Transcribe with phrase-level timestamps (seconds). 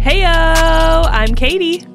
[0.00, 1.86] Heyo, I'm Katie.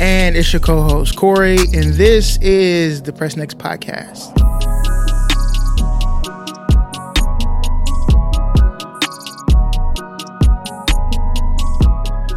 [0.00, 4.49] And it's your co host, Corey, and this is the Press Next podcast.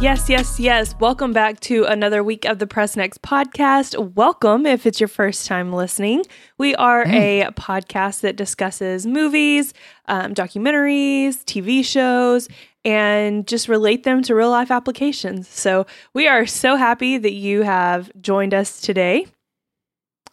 [0.04, 0.94] Yes, yes, yes.
[1.00, 4.12] Welcome back to another week of the Press Next podcast.
[4.14, 6.24] Welcome if it's your first time listening.
[6.58, 9.72] We are a podcast that discusses movies,
[10.04, 12.50] um, documentaries, TV shows,
[12.84, 15.48] and just relate them to real life applications.
[15.48, 19.26] So we are so happy that you have joined us today.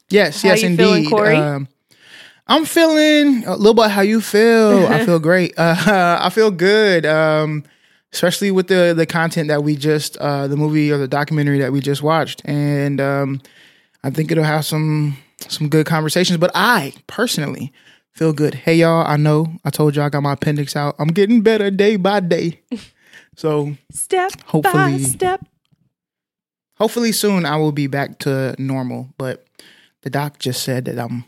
[0.10, 0.84] Yes, How yes, indeed.
[0.84, 1.38] feeling, Corey?
[1.38, 1.70] Um,
[2.46, 4.88] I'm feeling a little bit how you feel.
[4.88, 5.58] I feel great.
[5.58, 7.05] Uh, I feel good.
[7.05, 7.63] Um,
[8.14, 11.72] especially with the the content that we just uh, the movie or the documentary that
[11.72, 13.42] we just watched, and um,
[14.04, 16.38] I think it'll have some some good conversations.
[16.38, 17.72] But I personally
[18.12, 18.54] feel good.
[18.54, 20.96] Hey y'all, I know I told y'all I got my appendix out.
[21.00, 22.62] I'm getting better day by day.
[23.38, 25.46] So Step by Hopefully- step.
[26.76, 29.07] hopefully soon I will be back to normal.
[29.18, 29.46] But
[30.02, 31.24] the doc just said that I'm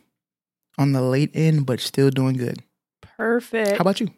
[0.77, 2.59] on the late end, but still doing good.
[3.17, 3.71] Perfect.
[3.71, 4.09] How about you?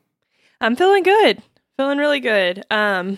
[0.59, 1.41] I'm feeling good.
[1.77, 2.63] Feeling really good.
[2.71, 3.17] Um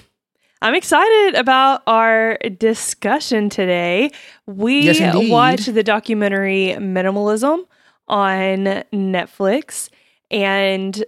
[0.61, 4.11] I'm excited about our discussion today.
[4.47, 7.65] We Yes, watched the documentary Minimalism
[8.07, 9.89] on Netflix
[10.31, 11.05] and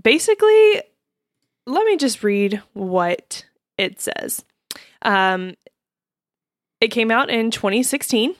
[0.00, 0.82] basically
[1.66, 3.44] let me just read what
[3.76, 4.44] it says.
[5.02, 5.54] Um
[6.80, 8.34] it came out in 2016.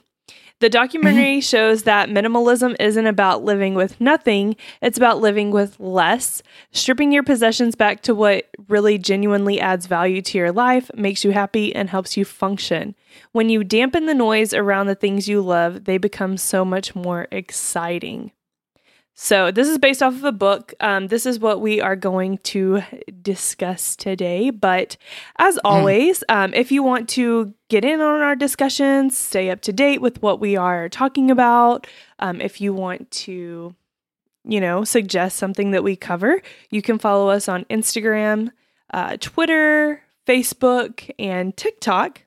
[0.59, 1.39] The documentary mm-hmm.
[1.41, 6.41] shows that minimalism isn't about living with nothing, it's about living with less.
[6.71, 11.31] Stripping your possessions back to what really genuinely adds value to your life, makes you
[11.31, 12.95] happy, and helps you function.
[13.33, 17.27] When you dampen the noise around the things you love, they become so much more
[17.31, 18.31] exciting.
[19.19, 20.75] So, this is based off of a book.
[20.79, 22.83] Um, this is what we are going to
[23.23, 24.51] discuss today.
[24.51, 24.95] But
[25.39, 29.73] as always, um, if you want to get in on our discussions, stay up to
[29.73, 31.87] date with what we are talking about,
[32.19, 33.73] um, if you want to,
[34.43, 38.51] you know, suggest something that we cover, you can follow us on Instagram,
[38.93, 42.21] uh, Twitter, Facebook, and TikTok.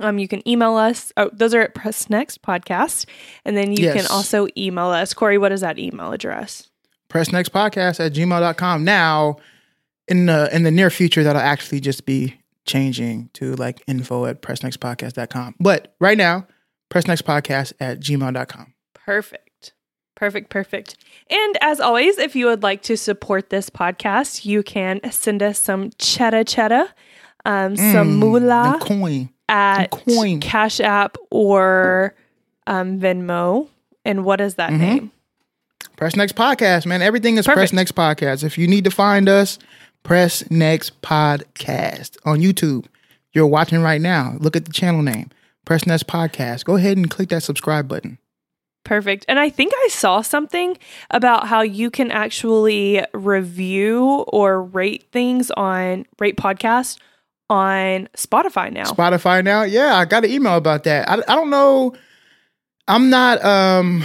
[0.00, 1.12] Um, you can email us.
[1.16, 3.06] Oh, those are at Press Next Podcast.
[3.44, 5.14] And then you can also email us.
[5.14, 6.68] Corey, what is that email address?
[7.08, 8.84] Press next podcast at gmail.com.
[8.84, 9.36] Now,
[10.08, 14.40] in the in the near future, that'll actually just be changing to like info at
[14.40, 15.56] pressnextpodcast.com.
[15.60, 16.46] But right now,
[16.90, 18.74] pressnextpodcast at gmail.com.
[18.94, 19.74] Perfect.
[20.14, 20.96] Perfect, perfect.
[21.28, 25.58] And as always, if you would like to support this podcast, you can send us
[25.58, 26.88] some cheddar cheddar,
[27.44, 29.30] um, some Mm, moolah the coin.
[29.52, 30.40] At coin.
[30.40, 32.14] Cash App or
[32.66, 33.68] um, Venmo.
[34.04, 34.78] And what is that Mhm.
[34.78, 35.10] name?
[35.96, 37.02] Press Next Podcast, man.
[37.02, 37.56] Everything is Perfect.
[37.58, 38.42] Press Next Podcast.
[38.44, 39.58] If you need to find us,
[40.02, 42.86] Press Next Podcast on YouTube.
[43.32, 44.34] You're watching right now.
[44.40, 45.30] Look at the channel name,
[45.64, 46.64] Press Next Podcast.
[46.64, 48.18] Go ahead and click that subscribe button.
[48.84, 49.24] Perfect.
[49.28, 50.76] And I think I saw something
[51.10, 56.98] about how you can actually review or rate things on rate podcast
[57.52, 58.84] on Spotify now.
[58.84, 59.62] Spotify now.
[59.62, 61.08] Yeah, I got an email about that.
[61.08, 61.94] I, I don't know.
[62.88, 63.44] I'm not.
[63.44, 64.04] Um,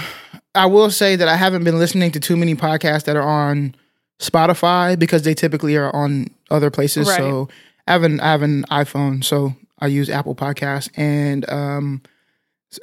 [0.54, 3.74] I will say that I haven't been listening to too many podcasts that are on
[4.20, 7.08] Spotify because they typically are on other places.
[7.08, 7.18] Right.
[7.18, 7.48] So
[7.88, 12.02] I have an I have an iPhone, so I use Apple Podcasts, and um,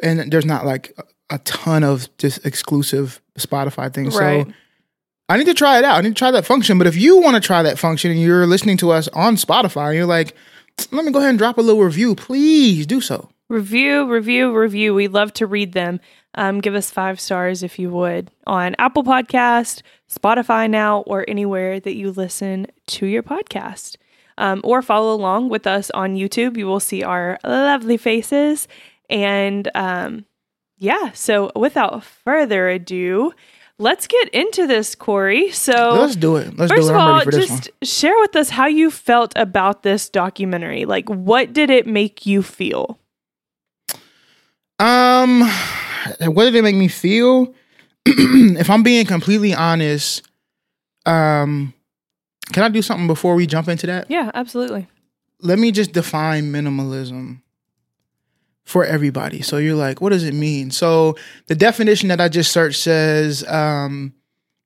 [0.02, 0.96] and there's not like
[1.30, 4.16] a, ton of just exclusive Spotify things.
[4.16, 4.46] Right.
[4.46, 4.52] So
[5.28, 5.98] I need to try it out.
[5.98, 6.78] I need to try that function.
[6.78, 9.88] But if you want to try that function and you're listening to us on Spotify,
[9.88, 10.34] and you're like,
[10.90, 12.14] let me go ahead and drop a little review.
[12.14, 13.30] Please do so.
[13.48, 14.94] Review, review, review.
[14.94, 16.00] We love to read them.
[16.34, 21.78] Um, give us five stars if you would on Apple Podcast, Spotify now, or anywhere
[21.78, 23.96] that you listen to your podcast.
[24.36, 26.56] Um, or follow along with us on YouTube.
[26.56, 28.66] You will see our lovely faces.
[29.08, 30.24] And um,
[30.78, 33.32] yeah, so without further ado,
[33.78, 35.50] let's get into this, Corey.
[35.50, 36.56] So Let's do it.
[36.56, 36.72] Let's.
[36.72, 36.98] First do of it.
[36.98, 40.84] I'm all, ready for this just share with us how you felt about this documentary.
[40.84, 42.98] Like, what did it make you feel?
[44.78, 45.48] Um,
[46.20, 47.54] what did it make me feel?
[48.06, 50.28] if I'm being completely honest,
[51.06, 51.72] um,
[52.52, 54.10] can I do something before we jump into that?
[54.10, 54.88] Yeah, absolutely.
[55.40, 57.40] Let me just define minimalism
[58.64, 59.42] for everybody.
[59.42, 60.70] So you're like, what does it mean?
[60.70, 61.16] So
[61.46, 64.14] the definition that I just searched says, um,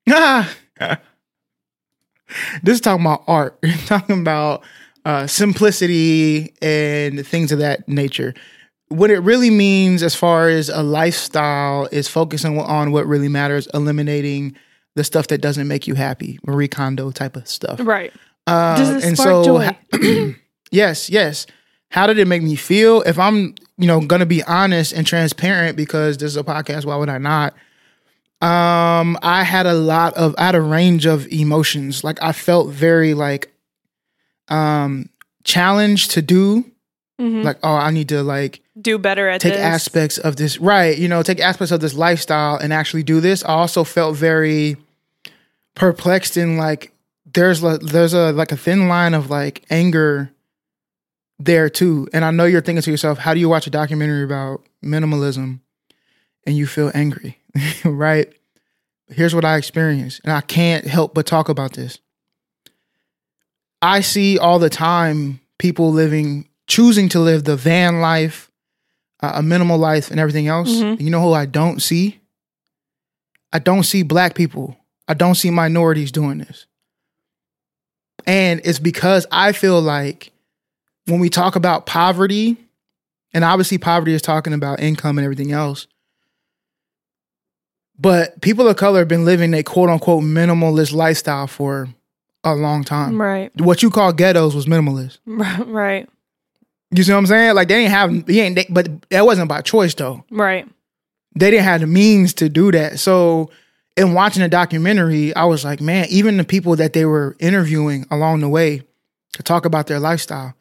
[0.08, 0.54] ah,
[2.62, 3.58] this is talking about art.
[3.62, 4.62] You're talking about
[5.04, 8.34] uh, simplicity and things of that nature.
[8.88, 13.68] What it really means, as far as a lifestyle, is focusing on what really matters,
[13.74, 14.56] eliminating
[14.94, 17.80] the stuff that doesn't make you happy, Marie Kondo type of stuff.
[17.82, 18.12] Right.
[18.46, 20.34] Uh, Does it and spark so, joy?
[20.70, 21.46] Yes, yes.
[21.90, 23.02] How did it make me feel?
[23.02, 26.96] If I'm, you know, gonna be honest and transparent because this is a podcast, why
[26.96, 27.54] would I not?
[28.40, 32.04] Um, I had a lot of I had a range of emotions.
[32.04, 33.52] Like I felt very like
[34.48, 35.08] um
[35.44, 36.64] challenged to do.
[37.20, 37.42] Mhm.
[37.42, 39.60] Like, oh, I need to like Do better at take this.
[39.62, 43.42] aspects of this right you know take aspects of this lifestyle and actually do this
[43.44, 44.76] i also felt very
[45.74, 46.92] perplexed in like
[47.34, 50.30] there's like there's a like a thin line of like anger
[51.38, 54.24] there too and i know you're thinking to yourself how do you watch a documentary
[54.24, 55.60] about minimalism
[56.46, 57.38] and you feel angry
[57.84, 58.32] right
[59.08, 62.00] here's what i experienced and i can't help but talk about this
[63.82, 68.48] i see all the time people living choosing to live the van life
[69.20, 70.70] uh, a minimal life and everything else.
[70.70, 71.00] Mhm.
[71.00, 72.20] You know who I don't see?
[73.52, 74.76] I don't see black people.
[75.08, 76.66] I don't see minorities doing this.
[78.26, 80.32] And it's because I feel like
[81.08, 82.56] when we talk about poverty,
[83.32, 85.86] and obviously poverty is talking about income and everything else,
[87.98, 91.88] but people of color have been living a quote unquote minimalist lifestyle for
[92.44, 93.20] a long time.
[93.20, 93.50] Right.
[93.60, 95.18] What you call ghettos was minimalist.
[95.66, 96.08] Right.
[96.90, 97.54] You see what I'm saying?
[97.54, 100.24] Like they didn't have, he ain't, they, but that wasn't by choice though.
[100.30, 100.66] Right.
[101.34, 102.98] They didn't have the means to do that.
[102.98, 103.50] So,
[103.96, 108.06] in watching the documentary, I was like, man, even the people that they were interviewing
[108.10, 108.82] along the way
[109.32, 110.54] to talk about their lifestyle,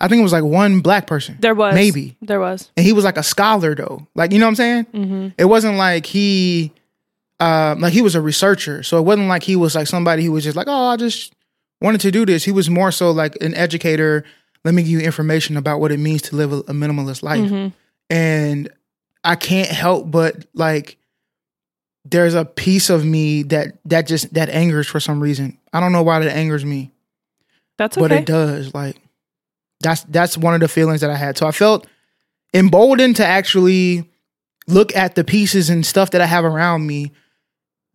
[0.00, 2.70] I think it was like one black person, There was maybe, There was.
[2.76, 4.06] and he was like a scholar though.
[4.14, 4.84] Like you know what I'm saying?
[4.86, 5.28] Mm-hmm.
[5.38, 6.72] It wasn't like he,
[7.40, 8.82] uh, like he was a researcher.
[8.82, 11.32] So it wasn't like he was like somebody who was just like, oh, I just
[11.80, 12.44] wanted to do this.
[12.44, 14.24] He was more so like an educator.
[14.64, 17.40] Let me give you information about what it means to live a, a minimalist life.
[17.50, 17.72] Mhm.
[18.10, 18.68] And
[19.24, 20.96] I can't help but like,
[22.04, 25.58] there's a piece of me that that just that angers for some reason.
[25.72, 26.92] I don't know why that angers me,
[27.78, 28.72] That's but it does.
[28.74, 28.96] Like,
[29.80, 31.36] that's that's one of the feelings that I had.
[31.36, 31.86] So I felt
[32.54, 34.10] emboldened to actually
[34.66, 37.12] look at the pieces and stuff that I have around me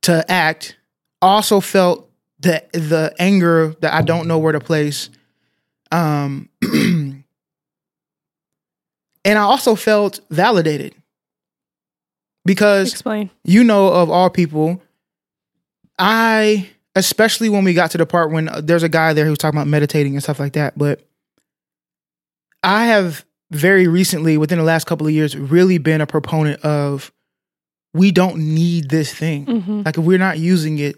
[0.03, 0.77] to act.
[1.21, 5.09] Also felt the the anger that I don't know where to place.
[5.91, 7.23] Um and
[9.25, 10.95] I also felt validated.
[12.43, 13.29] Because Explain.
[13.43, 14.81] you know of all people
[15.99, 19.29] i especially when we got to the part when uh, there's a guy there who
[19.29, 21.07] was talking about meditating and stuff like that but
[22.63, 27.11] i have very recently within the last couple of years really been a proponent of
[27.93, 29.45] we don't need this thing.
[29.45, 29.81] Mm-hmm.
[29.83, 30.95] like if we're not using it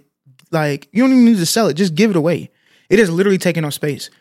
[0.52, 1.74] like you don't even need to sell it.
[1.74, 2.52] Just give it away.
[2.90, 4.12] It is literally taking up space.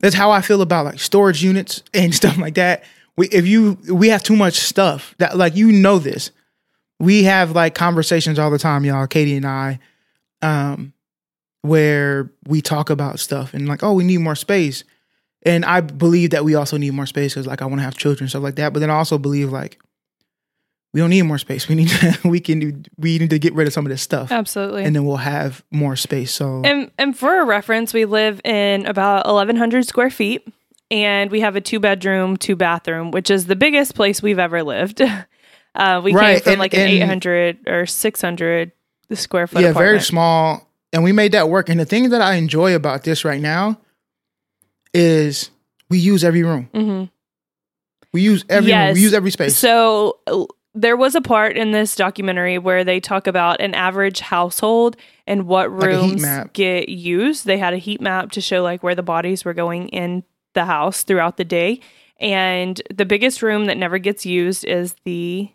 [0.00, 2.84] That's how i feel about like storage units and stuff like that.
[3.16, 6.30] We, if you we have too much stuff that like you know this.
[7.00, 9.78] We have like conversations all the time y'all katie and i
[10.42, 10.92] um
[11.62, 14.84] where we talk about stuff and like oh we need more space
[15.44, 17.96] and i believe that we also need more space because like i want to have
[17.96, 19.78] children stuff like that but then i also believe like
[20.94, 23.52] we don't need more space we need to we can do, we need to get
[23.54, 24.84] rid of some of this stuff Absolutely.
[24.84, 28.86] and then we'll have more space so And and for a reference, we live in
[28.86, 30.46] about eleven hundred square feet,
[30.90, 34.62] and we have a two bedroom, two bathroom, which is the biggest place we've ever
[34.62, 35.00] lived.
[35.74, 38.72] Uh, we came from and- like an eight hundred or six hundred
[39.12, 39.62] square foot.
[39.62, 43.04] yeah very small and we made that work and the thing that i enjoy about
[43.04, 43.78] this right now
[44.94, 45.50] is
[45.90, 47.10] we use every room Mhm.
[48.12, 48.78] we use every room.
[48.78, 48.94] Yes.
[48.94, 53.00] we use every space So uh, there was a part in this documentary where they
[53.00, 56.52] talk about an average household and what rooms map.
[56.52, 57.46] get used.
[57.46, 60.22] They had a heat map to show like where the bodies were going in
[60.54, 61.80] the house throughout the day.
[62.20, 65.48] And the biggest room that never gets used is the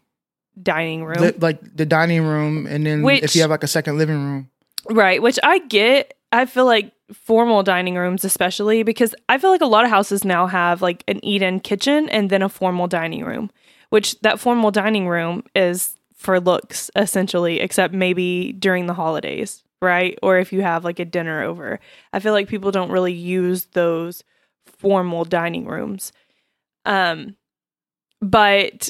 [0.62, 1.18] dining room.
[1.22, 4.16] Li- like the dining room and then Which- if you have like a second living
[4.18, 4.50] room
[4.90, 6.14] Right, which I get.
[6.34, 10.26] I feel like formal dining rooms, especially because I feel like a lot of houses
[10.26, 13.52] now have like an eat in kitchen and then a formal dining room,
[13.90, 20.18] which that formal dining room is for looks essentially, except maybe during the holidays, right?
[20.24, 21.80] Or if you have like a dinner over.
[22.12, 24.24] I feel like people don't really use those
[24.66, 26.12] formal dining rooms.
[26.86, 27.36] Um,
[28.22, 28.90] but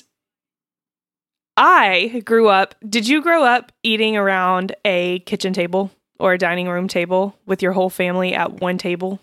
[1.58, 2.76] I grew up.
[2.88, 5.92] Did you grow up eating around a kitchen table
[6.24, 9.20] or a dining room table with your whole family at one table?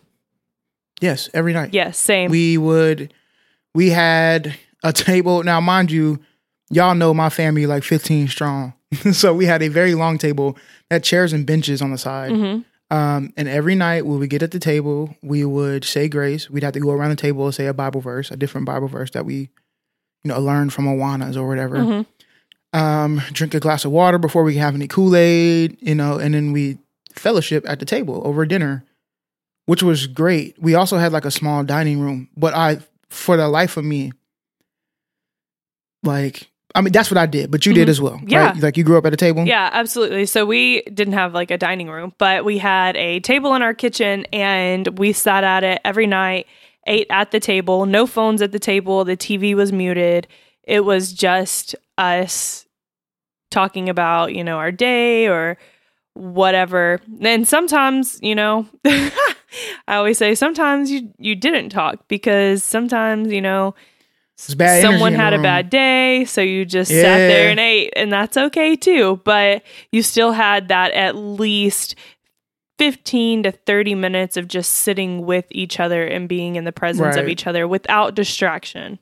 [1.00, 2.30] yes every night Yes, same.
[2.30, 3.12] we would
[3.74, 4.54] we had
[4.84, 6.18] a table now mind you
[6.70, 8.74] y'all know my family like 15 strong
[9.12, 10.58] so we had a very long table
[10.90, 12.64] that chairs and benches on the side Mhm.
[12.90, 16.62] um, and every night when we get at the table we would say grace we'd
[16.64, 19.10] have to go around the table and say a bible verse a different bible verse
[19.12, 19.48] that we
[20.22, 22.06] you know learned from awanas or whatever Mhm.
[22.72, 26.34] um, drink a glass of water before we have any Kool Aid, you know, and
[26.34, 26.78] then we
[27.14, 28.84] fellowship at the table over dinner
[29.66, 30.60] which was great.
[30.60, 34.10] We also had like a small dining room, but I, for the life of me,
[36.02, 37.90] like I mean, that's what I did, but you did Mhm.
[37.90, 38.46] as well, Yeah.
[38.46, 38.56] right?
[38.56, 39.44] Like you grew up at a table.
[39.44, 40.24] Yeah, absolutely.
[40.26, 43.74] So we didn't have like a dining room, but we had a table in our
[43.74, 46.46] kitchen and we sat at it every night,
[46.86, 50.28] ate at the table, no phones at the table, the TV was muted.
[50.62, 52.66] It was just us
[53.50, 55.58] talking about, you know, our day or
[56.20, 57.00] whatever.
[57.20, 59.10] And sometimes, you know, I
[59.96, 63.74] always say sometimes you you didn't talk because sometimes, you know,
[64.82, 67.02] someone had a bad day, so you just Yeah.
[67.02, 69.20] sat there and ate, and that's okay too.
[69.24, 69.62] But
[69.92, 71.94] you still had that at least
[72.78, 77.16] 15 to 30 minutes of just sitting with each other and being in the presence
[77.16, 78.98] of each other without distraction.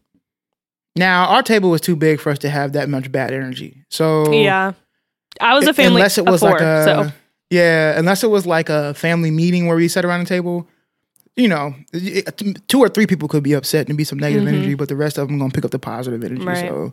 [0.96, 3.84] Now our table was too big for us to have that much bad energy.
[3.90, 4.72] So Yeah.
[5.40, 7.12] I was a family unless it was four, like a so
[7.50, 10.68] yeah, unless it was like a family meeting where we sat around the table.
[11.36, 14.52] You know, it- two or three people could be upset and be some negative Mhm.
[14.52, 16.42] energy, but the rest of them gonna pick up the positive energy.
[16.44, 16.68] Right.
[16.68, 16.92] So,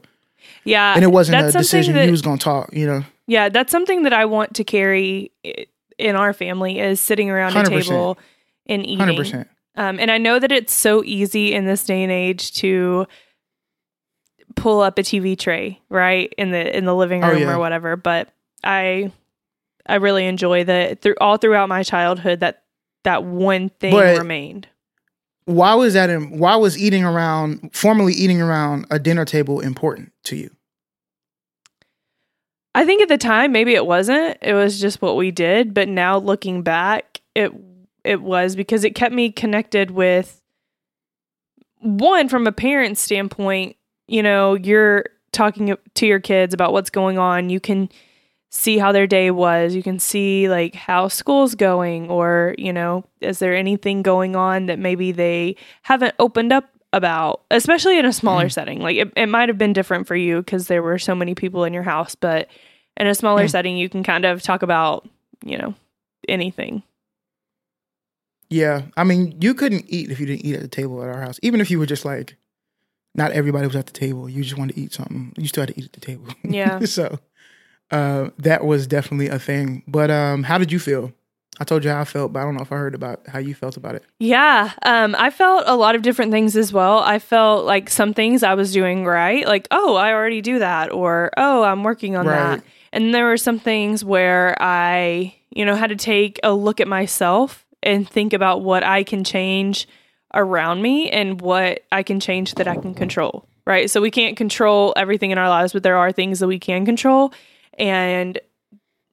[0.63, 0.93] yeah.
[0.93, 2.69] and it wasn't a decision that- you was gonna talk.
[2.71, 5.31] You know, Yeah, that's something that I want to carry
[5.97, 7.87] in our family is sitting around a 100%.
[7.87, 8.19] table
[8.67, 8.99] and eating.
[8.99, 9.47] hundred percent.
[9.77, 13.07] Um, and I know that it's so easy in this day and age to
[14.55, 17.53] pull up a TV tray, right, in the in the living Oh, room yeah.
[17.55, 17.95] or whatever.
[17.95, 18.29] But
[18.65, 19.11] I
[19.85, 22.63] I really enjoy that through all throughout my childhood that
[23.03, 24.67] that one thing But- remained.
[25.47, 26.09] Why was that?
[26.09, 30.49] In, why was eating around, formally eating around a dinner table important to you?
[32.73, 34.39] I think at the time maybe it wasn't.
[34.41, 37.51] It was just what we did, but now looking back, it
[38.03, 40.41] it was because it kept me connected with
[41.79, 43.75] one from a parent standpoint,
[44.07, 47.49] you know, you're talking to your kids about what's going on.
[47.49, 47.89] You can
[48.49, 49.75] see how their day was.
[49.75, 54.67] You can see like how school's going or, you know, is there anything going on
[54.67, 58.51] that maybe they haven't opened up about, especially in a smaller Mm.
[58.53, 58.79] setting.
[58.79, 61.65] Like it, it might have been different for you because there were so many people
[61.65, 62.47] in your house, but
[62.95, 63.51] in a smaller Mm.
[63.51, 65.05] setting, you can kind of talk about,
[65.43, 65.73] you know,
[66.29, 66.83] anything.
[68.49, 71.21] Yeah, I mean, you couldn't eat if you didn't eat at the table at our
[71.21, 71.39] house.
[71.41, 72.37] Even if you were just like,
[73.15, 74.29] not everybody was at the table.
[74.29, 75.33] You just wanted to eat something.
[75.37, 76.27] You still had to eat at the table.
[76.43, 76.79] Yeah.
[76.85, 77.19] so
[77.91, 79.83] uh, that was definitely a thing.
[79.87, 81.11] But um, how did you feel?
[81.57, 83.39] I told you how I felt, but I don't know if I heard about how
[83.39, 84.03] you felt about it.
[84.19, 86.99] Yeah, um, I felt a lot of different things as well.
[86.99, 90.91] I felt like some things I was doing right, like oh, I already do that,
[90.91, 92.57] or oh, I'm working on Right.
[92.57, 92.63] that.
[92.91, 96.87] And there were some things where I, you know, had to take a look at
[96.87, 99.87] myself and think about what I can change
[100.33, 103.47] around me and what I can change that I can control.
[103.65, 103.89] Right.
[103.89, 106.85] So we can't control everything in our lives, but there are things that we can
[106.85, 107.33] control.
[107.77, 108.39] And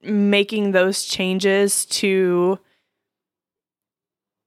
[0.01, 2.59] making those changes to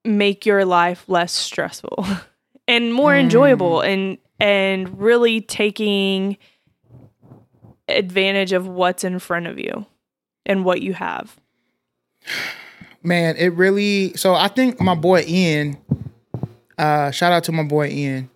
[0.04, 2.04] make your life less stressful
[2.68, 3.20] and more Mm.
[3.20, 6.36] enjoyable and and really taking
[7.88, 9.86] advantage of what's in front of you
[10.44, 11.36] and what you have.
[13.02, 14.12] Man, it really.
[14.16, 15.78] So I think my boy Ian.
[16.76, 18.30] Uh, shout out to my boy Ian.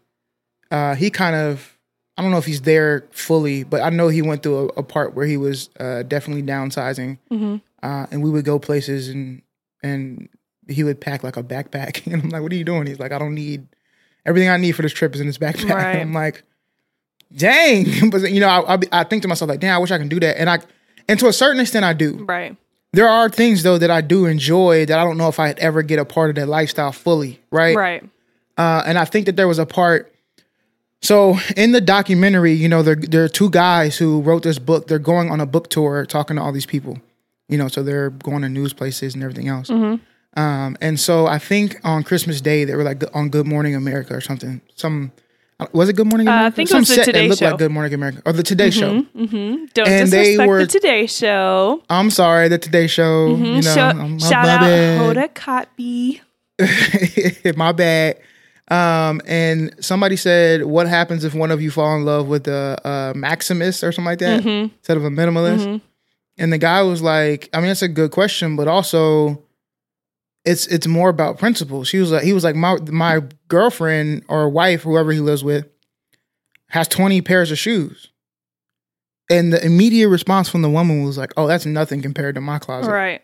[0.70, 1.76] Uh, he kind of.
[2.16, 4.82] I don't know if he's there fully, but I know he went through a, a
[4.82, 7.56] part where he was uh, definitely downsizing, Mm-hmm.
[7.82, 9.42] uh, and we would go places and
[9.82, 10.28] and
[10.68, 13.12] he would pack like a backpack, and I'm like, "What are you doing?" He's like,
[13.12, 13.66] "I don't need
[14.26, 15.96] everything I need for this trip is in this backpack." Right.
[16.00, 16.42] I'm like,
[17.34, 19.98] "Dang!" but you know, I, I, I think to myself like, "Damn, I wish I
[19.98, 20.58] can do that," and I,
[21.08, 22.24] and to a certain extent, I do.
[22.24, 22.56] Right.
[22.92, 25.82] There are things though that I do enjoy that I don't know if I'd ever
[25.82, 27.76] get a part of that lifestyle fully, right?
[27.76, 28.04] Right.
[28.58, 30.09] Uh, and I think that there was a part.
[31.02, 34.86] So in the documentary, you know, there there are two guys who wrote this book.
[34.86, 36.98] They're going on a book tour, talking to all these people.
[37.48, 39.68] You know, so they're going to news places and everything else.
[39.70, 40.40] Mm-hmm.
[40.40, 44.14] Um, and so I think on Christmas Day they were like on Good Morning America
[44.14, 44.60] or something.
[44.76, 45.10] Some
[45.72, 46.56] was it Good Morning Uh, I America?
[46.56, 47.48] think it Some was the set Today that looked Show.
[47.50, 49.00] like Good Morning America or the Today Show.
[49.02, 49.64] Mm-hmm.
[49.74, 51.82] Don't And they disrespect were- the Today Show.
[51.90, 53.34] I'm sorry, the Today Show.
[53.36, 53.46] Mhm.
[53.46, 54.60] You know, shout out.
[54.62, 56.20] Hoda Kotb.
[57.56, 58.18] my bad.
[58.70, 62.80] Um, and somebody said, "What happens if one of you fall in love with a,
[62.84, 64.70] a Maximus or something like that Mhm.
[64.76, 65.80] instead of a minimalist?" Mhm.
[66.38, 69.42] And the guy was like, "I mean, that's a good question, but also,
[70.44, 74.48] it's it's more about principles." She was like, "He was like, my my girlfriend or
[74.48, 75.66] wife, whoever he lives with,
[76.68, 78.08] has twenty pairs of shoes."
[79.28, 82.58] And the immediate response from the woman was like, "Oh, that's nothing compared to my
[82.60, 83.22] closet." Right.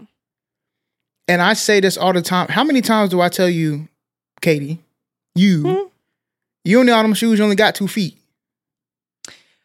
[1.28, 2.48] And I say this all the time.
[2.48, 3.88] How many times do I tell you,
[4.40, 4.80] Katie,
[5.36, 5.88] you, Hmm.
[6.64, 8.18] you only all them shoes, you only got two feet.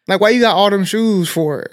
[0.08, 1.66] Like, why you got all them shoes for?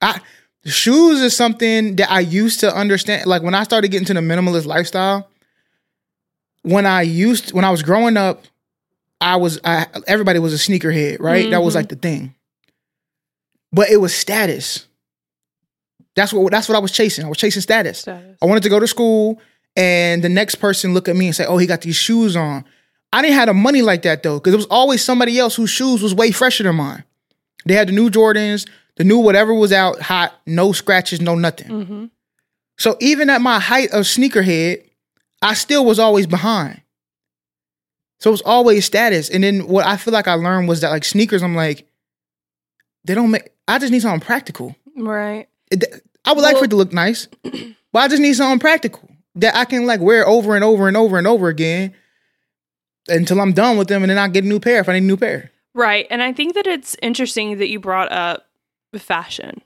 [0.00, 0.20] I
[0.64, 3.26] shoes is something that I used to understand.
[3.26, 5.28] Like when I started getting to the minimalist lifestyle,
[6.62, 8.44] when I used when I was growing up,
[9.20, 11.50] I was I everybody was a sneakerhead, right?
[11.50, 11.76] That was Mhm.
[11.76, 12.34] like the thing.
[13.72, 14.86] But it was status.
[16.14, 17.24] That's what that's what I was chasing.
[17.24, 17.98] I was chasing status.
[18.00, 18.36] Status.
[18.40, 19.40] I wanted to go to school
[19.76, 22.64] and the next person look at me and say, "Oh, he got these shoes on."
[23.14, 25.70] I didn't have the money like that though, because it was always somebody else whose
[25.70, 27.04] shoes was way fresher than mine.
[27.64, 31.68] They had the new Jordans, the new whatever was out, hot, no scratches, no nothing.
[31.68, 32.04] Mm-hmm.
[32.76, 34.82] So even at my height of sneakerhead,
[35.40, 36.80] I still was always behind.
[38.18, 39.30] So it was always status.
[39.30, 41.86] And then what I feel like I learned was that like sneakers, I'm like,
[43.04, 43.50] they don't make.
[43.68, 44.74] I just need something practical.
[44.96, 45.48] Right.
[45.70, 47.28] It- I would like for it to look nice,
[47.92, 50.96] but I just need something practical that I can like wear over and over and
[50.96, 51.94] over and over again
[53.08, 55.02] until I'm done with them, and then I get a new pair if I need
[55.04, 55.50] a new pair.
[55.74, 56.06] Right.
[56.10, 58.46] And I think that it's interesting that you brought up
[58.96, 59.60] fashion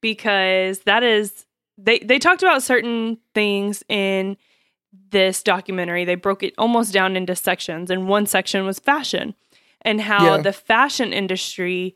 [0.00, 1.46] because that is
[1.76, 4.36] they they talked about certain things in
[5.10, 6.04] this documentary.
[6.04, 9.34] They broke it almost down into sections and one section was fashion
[9.82, 10.42] and how Yeah.
[10.42, 11.94] the fashion industry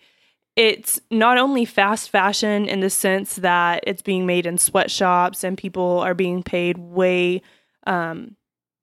[0.55, 5.57] it's not only fast fashion in the sense that it's being made in sweatshops and
[5.57, 7.41] people are being paid way
[7.87, 8.37] um,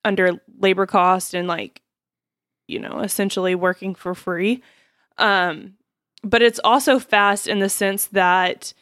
[0.03, 1.81] under labor cost and like
[2.67, 4.61] you know essentially working for free
[5.17, 5.73] um,
[6.23, 8.73] but it's also fast in the sense that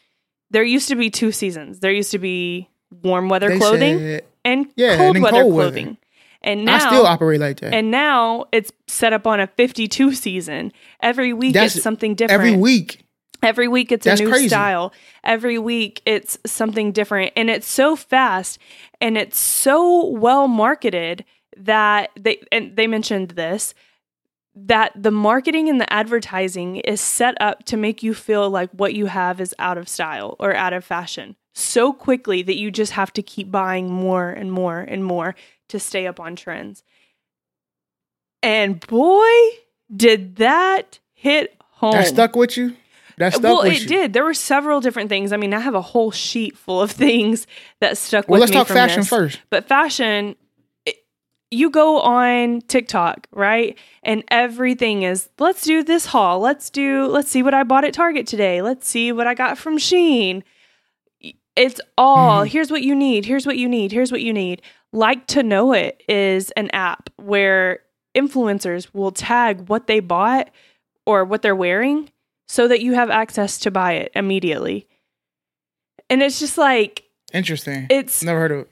[0.51, 2.67] there used to be two seasons there used to be
[3.03, 5.71] warm weather They clothing said- and Yeah, cold then weather cold weather.
[5.71, 5.97] clothing
[6.41, 7.73] and now I still operate like that.
[7.73, 10.71] and now it's set up on a 52 season.
[11.01, 12.39] Every week That's it's something different.
[12.41, 13.03] Every week,
[13.43, 14.47] Every week it's That's a new crazy.
[14.49, 14.93] style.
[15.23, 17.33] Every week it's something different.
[17.35, 18.59] And it's so fast
[19.01, 21.25] and it's so well marketed
[21.65, 23.73] that they and they mentioned this
[24.59, 28.95] that the marketing and the advertising is set up to make you feel like what
[28.95, 32.93] you have is out of style or out of fashion so quickly that you just
[32.93, 35.35] have to keep buying more and more and more
[35.69, 36.83] to stay up on trends.
[38.43, 39.29] And boy,
[39.95, 41.91] did that hit home.
[41.93, 42.75] that stuck with you.
[43.17, 43.53] That stuck with you.
[43.55, 43.87] well, with it you.
[43.87, 44.13] did.
[44.13, 45.33] There were several different things.
[45.33, 47.47] I mean, I have a whole sheet full of things
[47.79, 48.57] that stuck Well, with let's me.
[48.57, 49.09] talk from fashion this.
[49.09, 49.39] first.
[49.49, 50.35] But fashion,
[51.51, 53.77] you go on TikTok, right?
[54.03, 56.39] And everything is let's do this haul.
[56.39, 58.61] Let's do let's see what I bought at Target today.
[58.61, 60.43] Let's see what I got from Shein.
[61.55, 62.47] It's all Mhm.
[62.49, 63.25] here's what you need.
[63.25, 63.91] Here's what you need.
[63.91, 64.61] Here's what you need.
[64.91, 67.79] Like to know it is an app where
[68.15, 70.49] influencers will tag what they bought
[71.05, 72.09] or what they're wearing
[72.47, 74.87] so that you have access to buy it immediately.
[76.09, 77.87] And it's just like Interesting.
[77.89, 78.69] it's Never heard of it.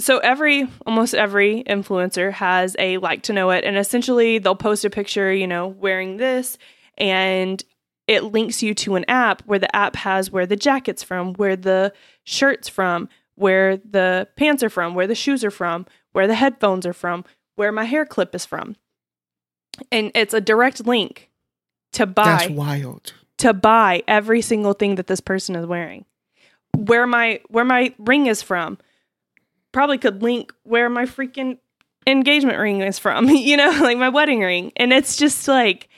[0.00, 4.84] So every almost every influencer has a like to know it and essentially they'll post
[4.84, 6.58] a picture you know wearing this
[6.98, 7.64] and
[8.06, 11.56] it links you to an app where the app has where the jacket's from where
[11.56, 11.92] the
[12.24, 16.86] shirts from where the pants are from where the shoes are from where the headphones
[16.86, 17.24] are from
[17.56, 18.76] where my hair clip is from
[19.90, 21.30] and it's a direct link
[21.94, 23.14] to buy That's wild.
[23.38, 26.04] to buy every single thing that this person is wearing.
[26.76, 28.78] Where my where my ring is from.
[29.74, 31.58] Probably could link where my freaking
[32.06, 34.72] engagement ring is from, you know, like my wedding ring.
[34.76, 35.88] And it's just like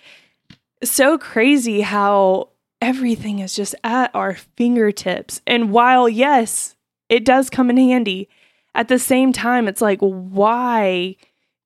[0.83, 2.49] so crazy how
[2.81, 5.43] everything is just at our fingertips.
[5.47, 6.75] And while yes,
[7.11, 8.29] it does come in handy,
[8.75, 11.17] at the same time it's like why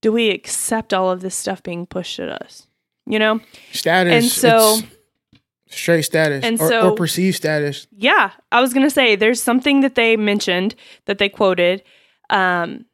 [0.01, 2.67] do we accept all of this stuff being pushed at us?
[3.07, 3.41] You know?
[3.73, 4.13] Status.
[4.13, 4.79] And so-
[5.67, 7.87] it's straight status And or, so- or perceived status.
[7.97, 11.85] Yeah, I was gonna say there's something that they mentioned that they quoted,
[12.31, 12.85] um,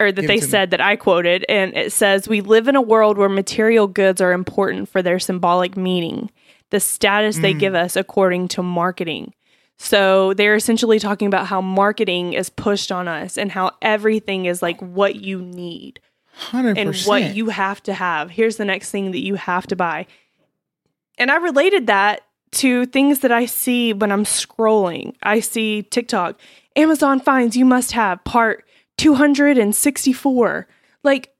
[0.00, 0.50] or that Give they to me.
[0.50, 4.20] said that I quoted, and it says, "We live in a world where material goods
[4.20, 6.30] are important for their symbolic meaning,
[6.70, 7.58] the status they Mm.
[7.58, 9.34] give us according to marketing."
[9.80, 14.60] So they're essentially talking about how marketing is pushed on us and how everything is
[14.62, 16.00] like what you need
[16.32, 17.08] Hundred and percent.
[17.08, 18.30] what you have to have.
[18.30, 20.06] Here's the next thing that you have to buy.
[21.16, 25.14] And I related that to things that I see when I'm scrolling.
[25.22, 26.38] I see TikTok,
[26.78, 28.64] Amazon finds you must have part
[28.98, 30.68] 264.
[31.02, 31.34] Like,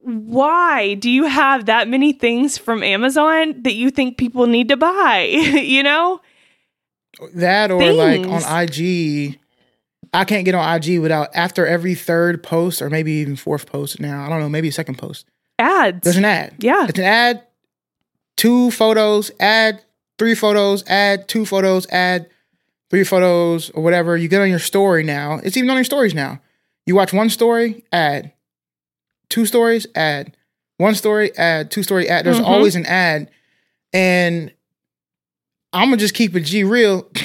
[0.00, 4.76] why do you have that many things from Amazon that you think people need to
[4.76, 5.20] buy?
[5.30, 6.20] you know?
[7.34, 9.38] that or like on IG.
[10.12, 14.00] I can't get on IG without after every third post or maybe even fourth post
[14.00, 14.24] now.
[14.24, 15.26] I don't know, maybe second post.
[15.58, 16.00] Ads.
[16.02, 16.56] There's an ad.
[16.58, 16.86] yeah.
[16.88, 17.42] It's an ad,
[18.36, 19.82] two photos, add
[20.18, 21.86] three photos, add two photos,
[22.94, 24.16] add three photos, or whatever.
[24.16, 25.40] You get on your story now.
[25.42, 26.40] It's even on your stories now.
[26.86, 28.32] You watch one story, add.
[29.28, 30.36] Two stories, add.
[30.76, 31.70] One story, add.
[31.70, 32.26] Two story, add.
[32.26, 32.46] There's Mhm.
[32.46, 33.30] always an ad.
[33.92, 34.52] And
[35.72, 37.10] I'm gonna just keep it G real.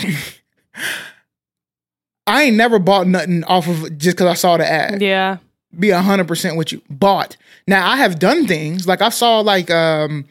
[2.27, 5.01] I ain't never bought nothing off of just because I saw the ad.
[5.01, 5.37] Yeah.
[5.77, 6.81] be a hundred percent with you.
[6.89, 7.37] Bought.
[7.67, 10.25] Now I have done things like I saw like um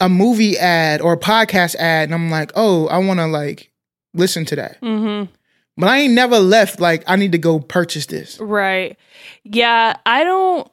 [0.00, 3.70] a movie ad or a podcast ad, and I'm like, oh, I want to like
[4.14, 4.80] listen to that.
[4.80, 5.32] Mm-hmm.
[5.76, 8.38] But I ain't never left like I need to go purchase this.
[8.38, 8.98] Right.
[9.44, 10.70] Yeah, I don't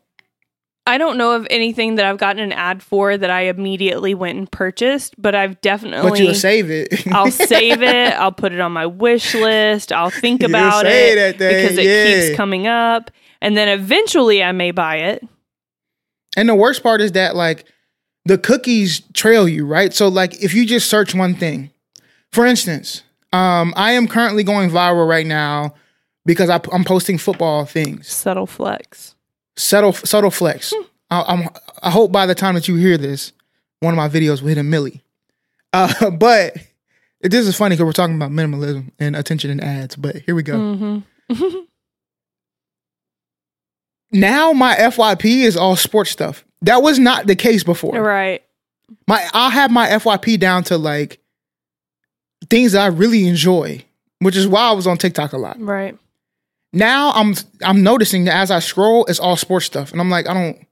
[0.86, 4.40] I don't know of anything that I've gotten an ad for that I immediately went
[4.40, 7.08] and purchased, but I've definitely But you'll save it.
[7.14, 8.14] I'll save it.
[8.14, 9.94] I'll put it on my wish list.
[9.94, 12.28] I'll think about say it because it yeah.
[12.28, 13.12] keeps coming up.
[13.40, 15.28] And then eventually I may buy it.
[16.36, 17.66] And the worst part is that like
[18.26, 19.94] the cookies trail you, right?
[19.94, 21.70] So like if you just search one thing,
[22.32, 25.76] for instance, um, I am currently going viral right now
[26.26, 28.08] because I, am posting football things.
[28.08, 29.16] Subtle flex.
[29.58, 30.74] Subtle, subtle flex.
[31.10, 31.50] I, I'm,
[31.82, 33.34] I hope by the time that you hear this,
[33.80, 35.02] one of my videos will hit a milli.
[35.74, 36.56] Uh, but
[37.22, 39.96] this is funny because we're talking about minimalism and attention and ads.
[39.96, 40.54] But here we go.
[40.58, 41.58] Mm-hmm.
[44.12, 46.46] Now my FYP is all sports stuff.
[46.62, 48.02] That was not the case before.
[48.02, 48.44] Right.
[49.08, 51.20] my I'll have my FYP down to like
[52.50, 53.84] things that I really enjoy,
[54.20, 55.60] which is why I was on TikTok a lot.
[55.60, 55.98] Right.
[56.72, 57.34] Now I'm
[57.64, 60.66] I'm noticing that as I scroll, it's all sports stuff, and I'm like, I don't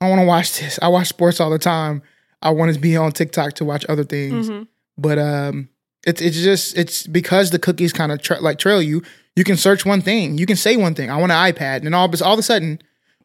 [0.00, 0.78] I want to watch this.
[0.80, 2.02] I watch sports all the time.
[2.42, 4.62] I want to be on TikTok to watch other things, hmm
[4.98, 5.68] but um,
[6.06, 9.02] it's it's just it's because the cookies kind of tra- like trail you.
[9.34, 11.10] You can search one thing, you can say one thing.
[11.10, 12.80] I want an iPad, and all all of a sudden,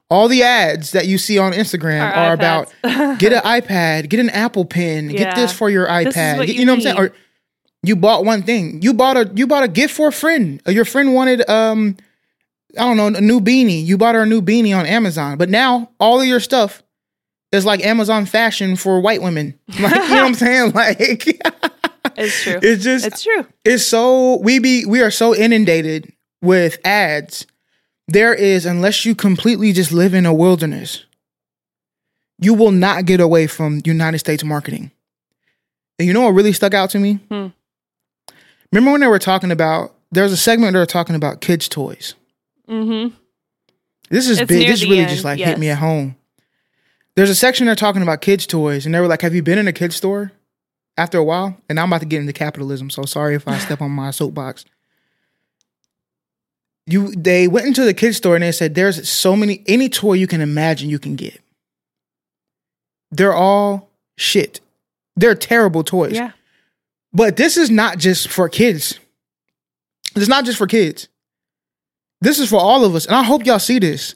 [0.10, 2.74] all the ads that you see on Instagram are about
[3.20, 6.46] get an iPad, get an Apple Pen, get this for your iPad.
[6.46, 6.98] Get- you you know what I'm saying?
[6.98, 7.14] Or
[7.84, 8.82] you bought one thing.
[8.82, 10.62] You bought a you bought a gift for a friend.
[10.68, 11.98] Your friend wanted um
[12.78, 13.86] I don't know a new beanie.
[13.86, 16.84] You bought her a new beanie on Amazon, but now all of your stuff
[17.52, 19.60] is like Amazon fashion for white women.
[19.80, 20.72] Like you know what I'm saying?
[20.76, 21.42] Like
[22.18, 22.60] It's true.
[22.62, 23.46] it's just It's true.
[23.64, 27.46] it's so we be we are so inundated with ads.
[28.08, 31.06] There is unless you completely just live in a wilderness,
[32.40, 34.92] you will not get away from United States marketing.
[35.98, 37.20] And you know what really stuck out to me?
[37.30, 37.48] Hmm.
[38.72, 41.68] Remember when they were talking about there was a segment they were talking about kids'
[41.68, 42.16] toys.
[42.68, 43.16] Mm-hmm.
[44.10, 44.68] This is It's big.
[44.68, 45.50] This really end, just like yes.
[45.50, 46.16] hit me at home.
[47.16, 49.58] There's a section they're talking about kids' toys, and they were like, "Have you been
[49.58, 50.32] in a kids' store?"
[50.98, 53.82] After a while, and I'm about to get into capitalism, so sorry if I step
[53.82, 54.66] on my soapbox.
[56.86, 60.14] You, they went into the kids' store and they said, "There's so many any toy
[60.14, 61.40] you can imagine you can get.
[63.10, 64.60] They're all shit.
[65.16, 66.14] They're terrible toys.
[66.14, 66.32] Yeah.
[67.14, 69.00] But this is not just for kids.
[70.16, 71.08] It's not just for kids.
[72.22, 73.06] This is for all of us.
[73.06, 74.16] And I hope y'all see this.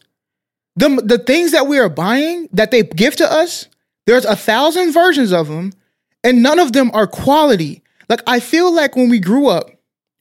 [0.76, 3.68] The, the things that we are buying that they give to us,
[4.06, 5.72] there's a thousand versions of them,
[6.24, 7.82] and none of them are quality.
[8.10, 9.72] Like, I feel like when we grew up,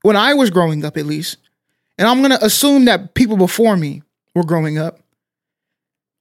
[0.03, 1.39] when I was growing up at least,
[1.99, 4.03] and I'm gonna assume that people before me
[4.35, 5.01] were growing up,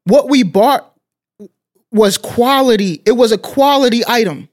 [0.06, 0.94] what we bought
[1.92, 3.02] was quality.
[3.06, 4.50] It was a quality item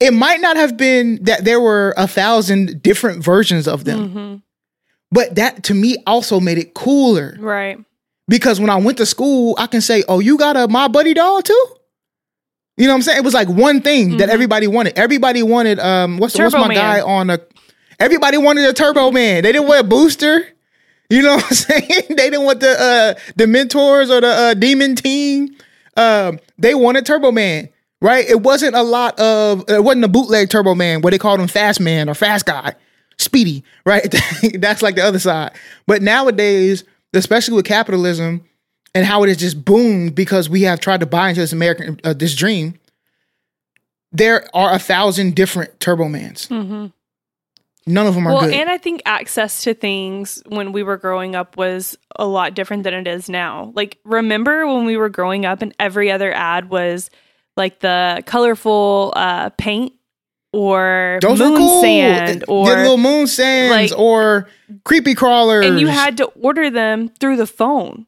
[0.00, 4.34] it might not have been that there were a thousand different versions of them, hmm
[5.10, 7.78] but that to me also made it cooler Right.
[8.28, 11.14] because when I went to school, I can say, "Oh, you got a My Buddy
[11.14, 11.66] doll too."
[12.76, 13.18] You know what I'm saying?
[13.18, 14.32] It was like one thing that Mhm.
[14.32, 14.98] everybody wanted.
[14.98, 16.76] Everybody wanted um what's what's my Man.
[16.76, 17.40] guy on a
[17.98, 19.42] everybody wanted a Turbo Man.
[19.42, 20.46] They didn't want a Booster.
[21.10, 22.02] You know what I'm saying?
[22.10, 25.56] they didn't want the uh the mentors or the uh, demon team.
[25.96, 27.70] Um they wanted Turbo Man.
[28.00, 28.28] Right?
[28.28, 31.48] It wasn't a lot of it wasn't a bootleg Turbo Man where they called him
[31.48, 32.74] Fast Man or Fast Guy.
[33.20, 34.14] Speedy, right?
[34.54, 35.50] That's like the other side.
[35.88, 38.44] But nowadays, especially with capitalism
[38.94, 41.98] and how it has just boomed because we have tried to buy into this American
[42.04, 42.78] uh, this dream,
[44.12, 46.46] there are a thousand different Turbo Mans.
[46.46, 46.86] hmm
[47.86, 48.52] None of them are Well, good.
[48.54, 52.82] and I think access to things when we were growing up was a lot different
[52.84, 53.72] than it is now.
[53.74, 57.08] Like, remember when we were growing up and every other ad was
[57.58, 59.92] like the colorful uh, paint
[60.52, 61.80] or Those moon cool.
[61.82, 64.48] sand The or little moon sands like- or
[64.84, 65.66] creepy crawlers.
[65.66, 68.06] and you had to order them through the phone.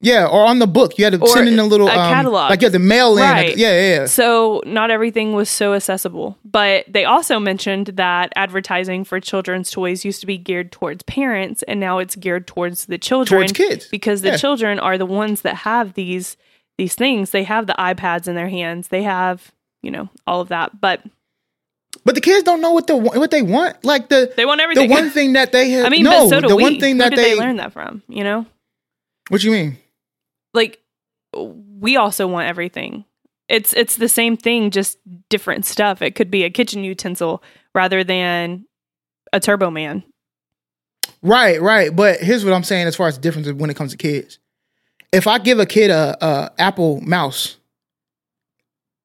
[0.00, 0.96] yeah, or on the book.
[0.98, 2.50] You had to Or send in a little a um, catalog.
[2.50, 3.22] like you had to mail in.
[3.24, 3.56] Right.
[3.56, 4.06] yeah, yeah, yeah.
[4.06, 6.38] So not everything was so accessible.
[6.44, 11.62] But they also mentioned that advertising for children's toys used to be geared towards parents
[11.64, 13.88] and now it's geared towards the children Towards kids.
[13.90, 14.36] because the Yeah.
[14.36, 16.36] children are the ones that have these
[16.78, 17.30] these things.
[17.30, 18.88] They have the iPads in their hands.
[18.88, 20.80] They have, you know, all of that.
[20.80, 21.02] But
[22.04, 23.84] But the kids don't know what the what they want.
[23.84, 24.88] Like the they want everything.
[24.88, 25.86] the one thing that they have.
[25.86, 26.62] I mean, no, so the we.
[26.62, 28.02] one thing Who that they, they learn that from?
[28.08, 28.46] You know?
[29.28, 29.78] What do you mean?
[30.54, 30.80] like
[31.34, 33.04] we also want everything.
[33.48, 36.02] It's it's the same thing, just different stuff.
[36.02, 37.42] It could be a kitchen utensil
[37.74, 38.66] rather than
[39.32, 40.02] a Turbo Man.
[41.22, 41.94] Right, right.
[41.94, 44.38] But here's what I'm saying as far as the difference when it comes to kids.
[45.12, 47.56] If I give a kid a, a Apple mouse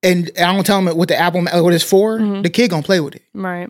[0.03, 2.43] and I don't tell him what the Apple what it's for, Mhm.
[2.43, 3.23] the kid gonna play with it.
[3.33, 3.69] Right.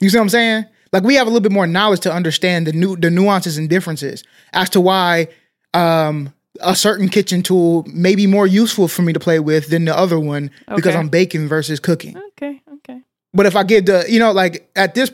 [0.00, 0.64] You see what I'm saying?
[0.92, 3.68] Like we have a little bit more knowledge to understand the new the nuances and
[3.68, 5.28] differences as to why
[5.72, 9.84] um a certain kitchen tool may be more useful for me to play with than
[9.84, 12.16] the other one because I'm baking versus cooking.
[12.16, 12.60] Okay.
[12.74, 13.00] Okay.
[13.32, 15.10] But if I give the, you know, like at this,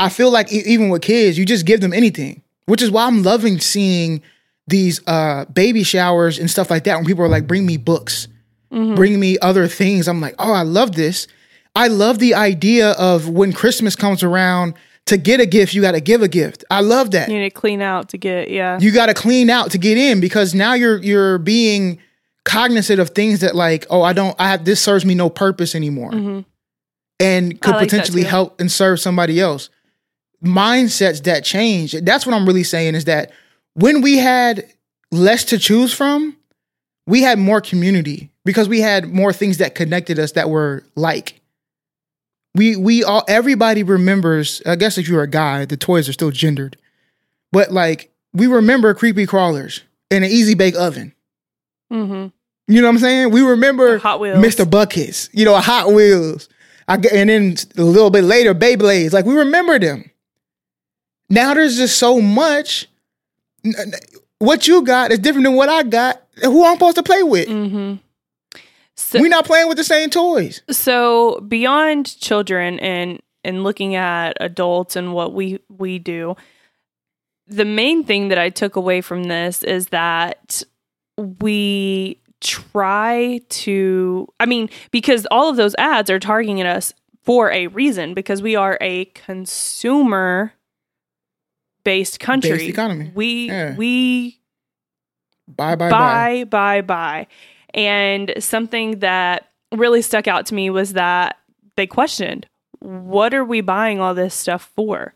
[0.00, 3.22] I feel like even with kids, you just give them anything, which is why I'm
[3.22, 4.22] loving seeing
[4.68, 8.28] these uh baby showers and stuff like that when people are like, bring me books,
[8.70, 10.08] bring me other things.
[10.08, 11.26] I'm like, oh, I love this.
[11.74, 14.74] I love the idea of when Christmas comes around
[15.06, 16.64] to get a gift, you got to give a gift.
[16.70, 17.28] I love that.
[17.28, 18.78] You need to clean out to get yeah.
[18.80, 21.98] You got to clean out to get in because now you're you're being
[22.44, 25.74] cognizant of things that like, oh, I don't, I have this serves me no purpose
[25.74, 26.44] anymore,
[27.20, 29.70] and could like potentially help and serve somebody else.
[30.44, 31.92] Mindsets that change.
[31.92, 33.30] That's what I'm really saying is that
[33.74, 34.66] when we had
[35.10, 36.36] less to choose from,
[37.06, 41.40] we had more community because we had more things that connected us that were like.
[42.54, 44.60] We we all everybody remembers.
[44.66, 46.76] I guess if you're a guy, the toys are still gendered,
[47.50, 51.14] but like we remember creepy crawlers in an easy bake oven.
[51.90, 52.28] mm-hmm.
[52.68, 53.30] You know what I'm saying?
[53.30, 54.38] We remember Hot Wheels.
[54.38, 54.70] Mr.
[54.70, 56.48] Buckets, you know, Hot Wheels.
[56.88, 59.12] I and then a little bit later, Beyblades.
[59.12, 60.10] Like we remember them.
[61.30, 62.88] Now there's just so much.
[64.38, 66.22] What you got is different than what I got.
[66.42, 67.48] Who I'm supposed to play with?
[67.48, 67.94] Mm-hmm.
[68.96, 70.62] So, We're not playing with the same toys.
[70.70, 76.36] so beyond children and and looking at adults and what we we do
[77.48, 80.62] the main thing that i took away from this is that
[81.40, 86.92] we try to i mean because all of those ads are targeting us
[87.24, 90.52] for a reason because we are a consumer
[91.84, 93.10] based country Based economy.
[93.14, 93.76] we Yeah.
[93.76, 94.38] we
[95.48, 96.44] Bye, bye, bye.
[96.44, 97.26] buy, buy, buy.
[97.74, 101.38] And something that really stuck out to me was that
[101.76, 102.46] they questioned,
[102.78, 105.14] what are we buying all this stuff for?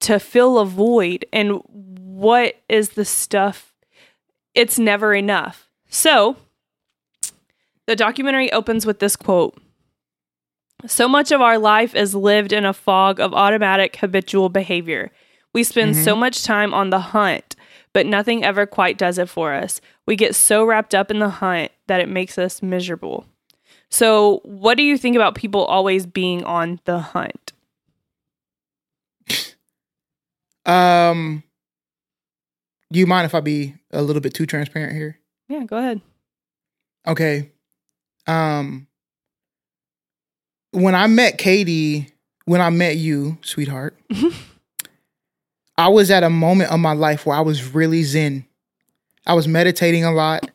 [0.00, 1.26] To fill a void.
[1.32, 3.74] And what is the stuff?
[4.54, 5.68] It's never enough.
[5.88, 6.36] So
[7.86, 9.56] the documentary opens with this quote.
[10.86, 15.10] So much of our life is lived in a fog of automatic habitual behavior.
[15.54, 17.56] We spend so much time on the hunt,
[17.92, 19.80] but nothing ever quite does it for us.
[20.06, 23.26] We get so wrapped up in the hunt that it makes us miserable.
[23.90, 27.52] So, what do you think about people always being on the hunt?
[30.64, 31.42] Um,
[32.92, 35.18] do you mind if I be a little bit too transparent here?
[35.48, 36.00] Yeah, go ahead.
[37.06, 37.50] Okay.
[38.26, 38.86] Um
[40.70, 42.08] when I met Katie,
[42.44, 43.98] when I met you, sweetheart,
[45.78, 48.44] I was at a moment of my life where I was really zen.
[49.26, 50.50] I was meditating a lot.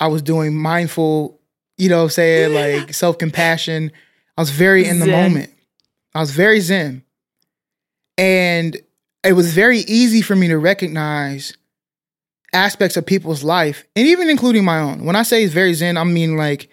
[0.00, 1.38] I was doing mindful,
[1.76, 3.92] you know what I'm saying, like self-compassion.
[4.36, 5.22] I was very in the Zen.
[5.30, 5.50] moment.
[6.14, 7.02] I was very zen.
[8.16, 8.76] And
[9.24, 11.56] it was very easy for me to recognize
[12.52, 15.04] aspects of people's life, and even including my own.
[15.04, 16.68] When I say it's very zen, I mean like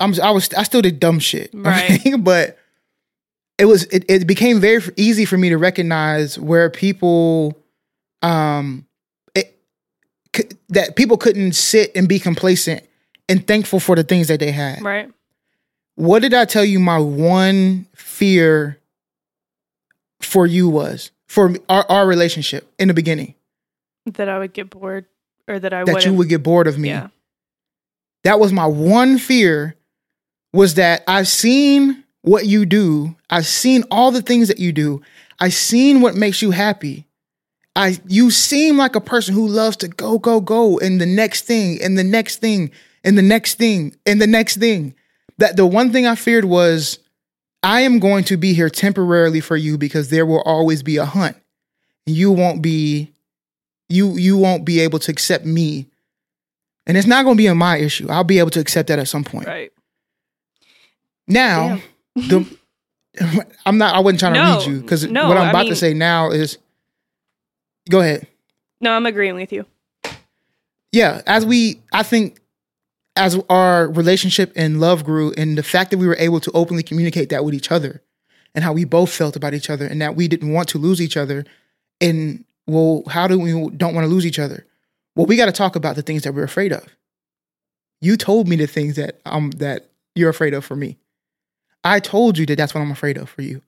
[0.00, 2.00] I'm I was I still did dumb shit, Right.
[2.00, 2.16] okay?
[2.16, 2.58] but
[3.60, 7.56] it was it, it became very easy for me to recognize where people
[8.22, 8.86] um
[9.34, 9.58] it,
[10.34, 12.82] c- that people couldn't sit and be complacent
[13.28, 14.82] and thankful for the things that they had.
[14.82, 15.10] Right.
[15.94, 18.78] What did I tell you my one fear
[20.20, 23.34] for you was for our, our relationship in the beginning?
[24.06, 25.04] That I would get bored
[25.46, 25.88] or that I would.
[25.88, 26.88] that would you would get bored of me.
[26.88, 27.08] Yeah.
[28.24, 29.76] That was my one fear
[30.52, 33.16] was that I've seen what you do.
[33.28, 35.02] I've seen all the things that you do.
[35.38, 37.06] I've seen what makes you happy.
[37.76, 41.46] I you seem like a person who loves to go go go and the next
[41.46, 42.70] thing and the next thing
[43.04, 44.94] and the next thing and the next thing.
[45.38, 46.98] That the one thing I feared was
[47.62, 51.04] I am going to be here temporarily for you because there will always be a
[51.04, 51.36] hunt.
[52.06, 53.12] You won't be
[53.88, 55.86] you you won't be able to accept me.
[56.86, 58.08] And it's not going to be my issue.
[58.10, 59.46] I'll be able to accept that at some point.
[59.46, 59.70] Right.
[61.28, 61.80] Now,
[62.28, 62.46] the
[63.66, 65.62] I'm not I wasn't trying No, to read you cuz no, what I'm I about
[65.64, 66.58] mean- to say now is
[67.88, 68.26] Go ahead.
[68.80, 69.66] No, I'm agreeing with you.
[70.92, 72.40] yeah, as we, I think,
[73.16, 76.82] as our relationship and love grew, and the fact that we were able to openly
[76.82, 78.02] communicate that with each other,
[78.54, 81.00] and how we both felt about each other, and that we didn't want to lose
[81.00, 81.44] each other,
[82.00, 84.66] and well, how do we don't want to lose each other?
[85.16, 86.84] Well, we got to talk about the things that we're afraid of.
[88.00, 90.96] You told me the things that um that you're afraid of for me.
[91.84, 93.62] I told you that that's what I'm afraid of for you.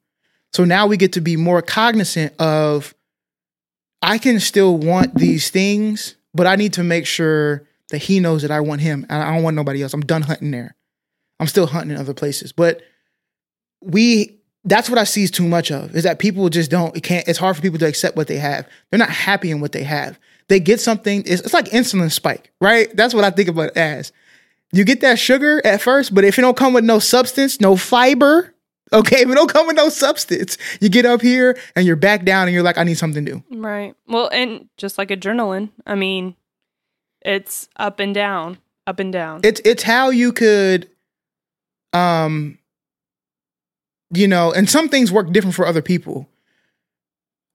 [0.52, 2.94] So now we get to be more cognizant of
[4.02, 8.42] I can still want these things, but I need to make sure that he knows
[8.42, 9.06] that I want him.
[9.08, 9.94] and I don't want nobody else.
[9.94, 10.74] I'm done hunting there.
[11.40, 12.52] I'm still hunting in other places.
[12.52, 12.82] But
[13.80, 17.26] we that's what I see too much of is that people just don't it can't
[17.26, 18.68] it's hard for people to accept what they have.
[18.90, 20.18] They're not happy in what they have.
[20.48, 22.94] They get something, it's, it's like insulin spike, right?
[22.94, 24.12] That's what I think about it as.
[24.72, 27.76] You get that sugar at first, but if it don't come with no substance, no
[27.76, 28.54] fiber,
[28.92, 32.24] okay, if it don't come with no substance, you get up here and you're back
[32.24, 33.42] down and you're like, I need something new.
[33.50, 33.94] Right.
[34.06, 36.36] Well, and just like adrenaline, I mean,
[37.20, 39.40] it's up and down, up and down.
[39.44, 40.88] It's it's how you could
[41.92, 42.58] um
[44.14, 46.28] you know, and some things work different for other people.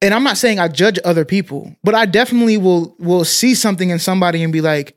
[0.02, 3.90] And I'm not saying I judge other people, but I definitely will will see something
[3.90, 4.96] in somebody and be like,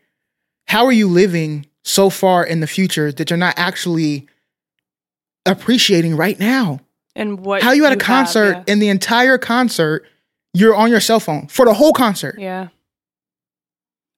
[0.67, 4.27] how are you living so far in the future that you're not actually
[5.47, 6.81] appreciating right now?
[7.17, 8.65] and what How you at a have, concert yeah.
[8.69, 10.07] and the entire concert
[10.55, 12.37] you're on your cell phone for the whole concert.
[12.39, 12.69] yeah.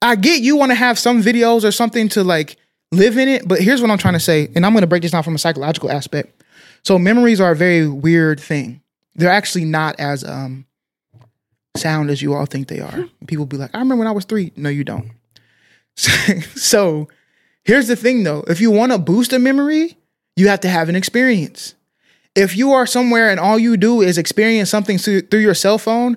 [0.02, 2.56] I get you want to have some videos or something to like
[2.90, 5.02] live in it, but here's what I'm trying to say, and I'm going to break
[5.02, 6.42] this down from a psychological aspect.
[6.82, 8.82] So memories are a very weird thing.
[9.14, 10.66] They're actually not as um
[11.76, 13.06] sound as you all think they are.
[13.26, 15.12] People be like, "I remember when I was 3." No, you don't.
[15.96, 17.08] so,
[17.64, 18.44] here's the thing though.
[18.46, 19.96] If you want to boost a memory,
[20.36, 21.74] you have to have an experience.
[22.34, 25.76] If you are somewhere and all you do is experience something through, through your cell
[25.76, 26.16] phone,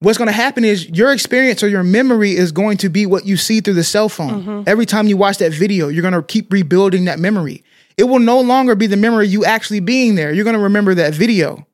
[0.00, 3.26] what's going to happen is your experience or your memory is going to be what
[3.26, 4.42] you see through the cell phone.
[4.42, 4.62] Mm-hmm.
[4.66, 7.64] Every time you watch that video, you're going to keep rebuilding that memory.
[7.96, 10.32] It will no longer be the memory you actually being there.
[10.32, 11.66] You're going to remember that video.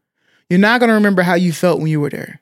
[0.49, 2.41] You're not going to remember how you felt when you were there.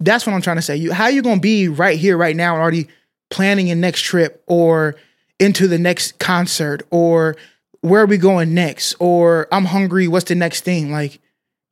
[0.00, 0.76] That's what I'm trying to say.
[0.76, 2.88] You how you going to be right here right now and already
[3.30, 4.96] planning your next trip or
[5.42, 7.36] into the next concert or
[7.80, 10.92] where are we going next or I'm hungry, what's the next thing?
[10.92, 11.14] Like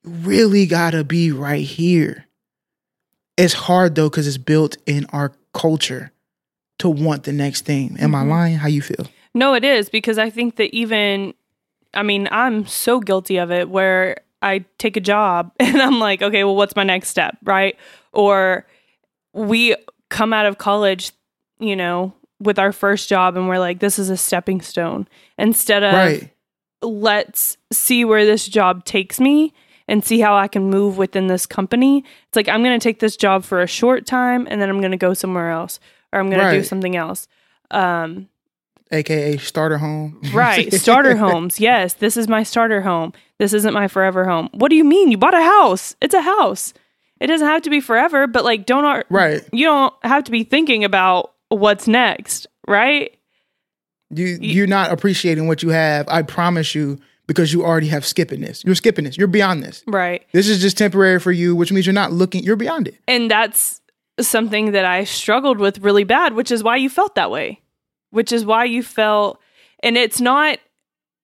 [0.04, 2.26] you really got to be right here.
[3.36, 6.12] It's hard though cuz it's built in our culture
[6.80, 7.96] to want the next thing.
[8.00, 8.28] Am I Mhm.
[8.28, 8.56] lying?
[8.56, 9.06] How you feel?
[9.34, 11.34] No, it is because I think that even,
[11.94, 16.22] I mean, I'm so guilty of it where I take a job and I'm like,
[16.22, 17.36] okay, well, what's my next step?
[17.44, 17.76] Right.
[18.12, 18.66] Or
[19.32, 19.76] we
[20.08, 21.12] come out of college,
[21.60, 25.06] you know, with our first job and we're like, this is a stepping stone
[25.38, 26.32] instead of right.
[26.82, 29.52] let's see where this job takes me
[29.86, 32.04] and see how I can move within this company.
[32.28, 34.80] It's like I'm going to take this job for a short time and then I'm
[34.80, 35.80] going to go somewhere else
[36.12, 37.28] or I'm going to do something else.
[37.70, 38.28] Um,
[38.92, 40.20] AKA starter home.
[40.32, 41.60] right, starter homes.
[41.60, 43.12] Yes, this is my starter home.
[43.38, 44.48] This isn't my forever home.
[44.52, 45.10] What do you mean?
[45.10, 45.94] You bought a house.
[46.00, 46.72] It's a house.
[47.20, 49.42] It doesn't have to be forever, but like don't Right.
[49.52, 53.16] you don't have to be thinking about what's next, right?
[54.10, 56.08] You you're not appreciating what you have.
[56.08, 58.64] I promise you because you already have skipping this.
[58.64, 59.16] You're skipping this.
[59.16, 59.84] You're beyond this.
[59.86, 60.26] Right.
[60.32, 62.42] This is just temporary for you, which means you're not looking.
[62.42, 62.96] You're beyond it.
[63.06, 63.80] And that's
[64.20, 67.60] something that I struggled with really bad, which is why you felt that way.
[68.10, 69.40] Which is why you felt
[69.82, 70.58] and it's not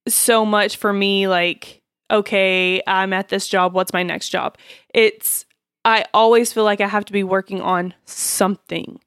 [0.06, 4.56] so much for me like okay, I'm at this job, what's my next job?
[4.94, 5.44] It's
[5.84, 9.00] I always feel like I have to be working on something.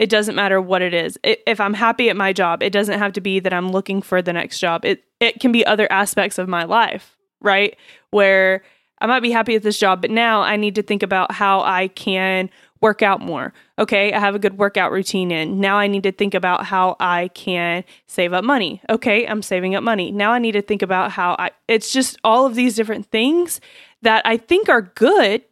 [0.00, 1.18] It doesn't matter what it is.
[1.26, 4.00] I if I'm happy at my job, it doesn't have to be that I'm looking
[4.00, 4.82] for the next job.
[4.82, 7.76] It it can be other aspects of my life, right?
[8.10, 8.62] Where
[9.02, 11.60] I might be happy at this job, but now I need to think about how
[11.60, 12.48] I can
[12.80, 13.52] work out more.
[13.78, 15.60] Okay, I have a good workout routine in.
[15.60, 18.80] Now I need to think about how I can save up money.
[18.88, 20.10] Okay, I'm saving up money.
[20.10, 23.60] Now I need to think about how I it's just all of these different things
[24.00, 25.44] that I think are good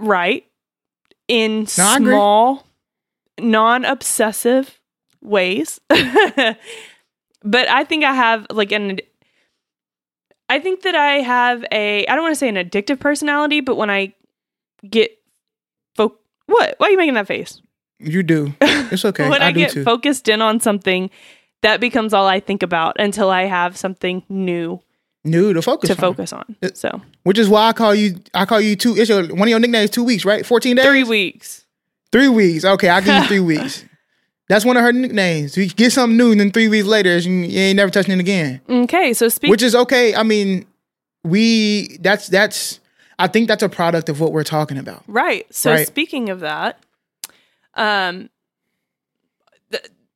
[0.00, 0.44] right
[1.32, 2.66] in No, small
[3.40, 4.78] non-obsessive
[5.22, 5.80] ways.
[5.88, 6.58] but
[7.68, 9.00] I think I have like an
[10.50, 13.76] I think that I have a I don't want to say an addictive personality, but
[13.76, 14.12] when I
[14.88, 15.10] get
[15.96, 16.74] fo- what?
[16.76, 17.62] Why are you making that face?
[17.98, 18.54] You do.
[18.92, 19.26] It's okay.
[19.26, 19.84] when I, I, get too.
[19.84, 21.08] focused in on something,
[21.62, 24.82] that becomes all I think about until I have something new
[25.24, 26.00] New to focus to on.
[26.00, 26.56] focus on.
[26.74, 28.16] So Which is why I call you.
[28.34, 28.96] I call you two.
[28.96, 29.90] It's your one of your nicknames.
[29.90, 30.44] Two weeks, right?
[30.44, 30.84] Fourteen days.
[30.84, 31.64] three weeks.
[32.10, 32.64] Three weeks.
[32.64, 33.84] Okay, I'll give you three weeks.
[34.48, 35.56] That's one of her nicknames.
[35.56, 38.60] You get something new, and then three weeks later, you ain't never touching it again.
[38.68, 39.50] Okay, so speak.
[39.50, 40.14] Which is okay.
[40.14, 40.66] I mean,
[41.24, 41.98] we.
[42.00, 42.80] That's that's.
[43.18, 45.04] I think that's a product of what we're talking about.
[45.06, 45.46] Right.
[45.54, 45.86] So Right.
[45.86, 46.80] speaking of that,
[47.74, 48.28] um,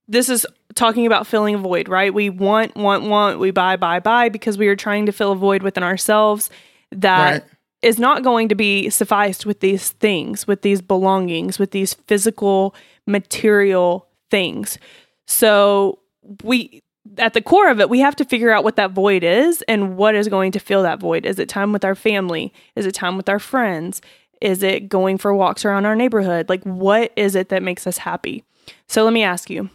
[0.08, 2.12] this is talking about filling a void, right?
[2.12, 3.38] We want, want, want.
[3.38, 6.50] We buy, buy, buy because we are trying to fill a void within ourselves
[6.92, 7.46] that
[7.82, 8.02] is Right.
[8.02, 12.74] not going to be sufficed with these things, with these belongings, with these physical,
[13.06, 14.78] material things.
[15.26, 15.98] So
[16.44, 16.82] we
[17.18, 19.96] at the core of it, we have to figure out what that void is and
[19.96, 21.24] what is going to fill that void.
[21.24, 22.52] Is it time with our family?
[22.74, 24.02] Is it time with our friends?
[24.40, 26.48] Is it going for walks around our neighborhood?
[26.48, 28.44] Like, what is it that makes us happy?
[28.88, 29.70] So, let me ask you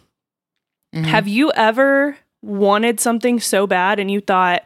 [0.94, 1.04] Mhm.
[1.04, 4.62] Have you ever wanted something so bad and you thought,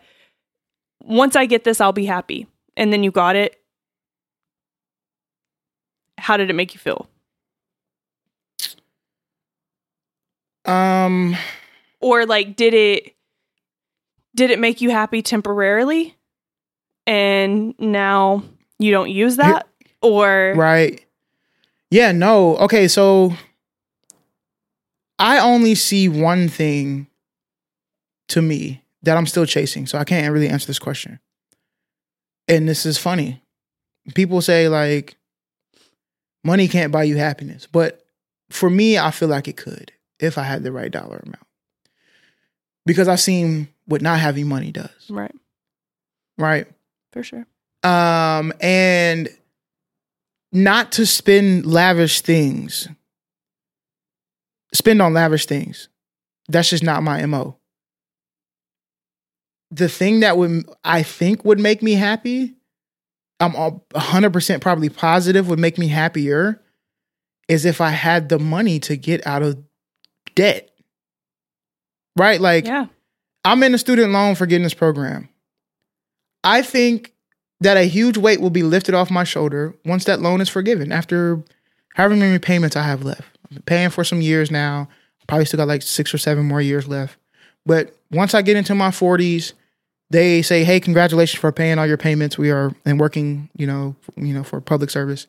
[1.02, 2.46] once I get this, I'll be happy?
[2.76, 3.60] And then you got it?
[6.18, 7.08] How did it make you feel?
[10.64, 11.36] um
[12.00, 13.14] Or like did it
[14.34, 16.16] did it make you happy temporarily
[17.06, 18.42] and now
[18.78, 19.68] you don't use that?
[20.02, 21.00] Or right.
[21.90, 22.56] Yeah, no.
[22.58, 23.32] Okay, so
[25.18, 27.06] I only see one thing
[28.28, 31.20] to me that I'm still chasing, so I can't really answer this question.
[32.48, 33.40] And this is funny.
[34.14, 35.16] People say like
[36.44, 38.04] money can't buy you happiness, but
[38.50, 41.46] for me, I feel like it could if I had the right dollar amount.
[42.84, 45.34] Because I've seen what not having money does, right,
[46.38, 46.66] right?
[47.12, 47.46] for sure.
[47.82, 49.28] um and
[50.52, 52.88] not to spend lavish things
[54.72, 55.88] spend on lavish things
[56.48, 57.56] that's just not my mo
[59.70, 62.54] the thing that would i think would make me happy
[63.40, 66.60] i'm all 100% probably positive would make me happier
[67.48, 69.58] is if i had the money to get out of
[70.34, 70.70] debt
[72.16, 72.86] right like yeah.
[73.46, 75.28] I'm in a student loan forgiveness program.
[76.42, 77.12] I think
[77.60, 80.90] that a huge weight will be lifted off my shoulder once that loan is forgiven
[80.90, 81.44] after
[81.94, 83.35] however many payments I have left.
[83.46, 84.88] I've been paying for some years now.
[85.26, 87.16] Probably still got like six or seven more years left.
[87.64, 89.52] But once I get into my 40s,
[90.10, 92.38] they say, "Hey, congratulations for paying all your payments.
[92.38, 95.26] We are and working, you know, you know, for public service.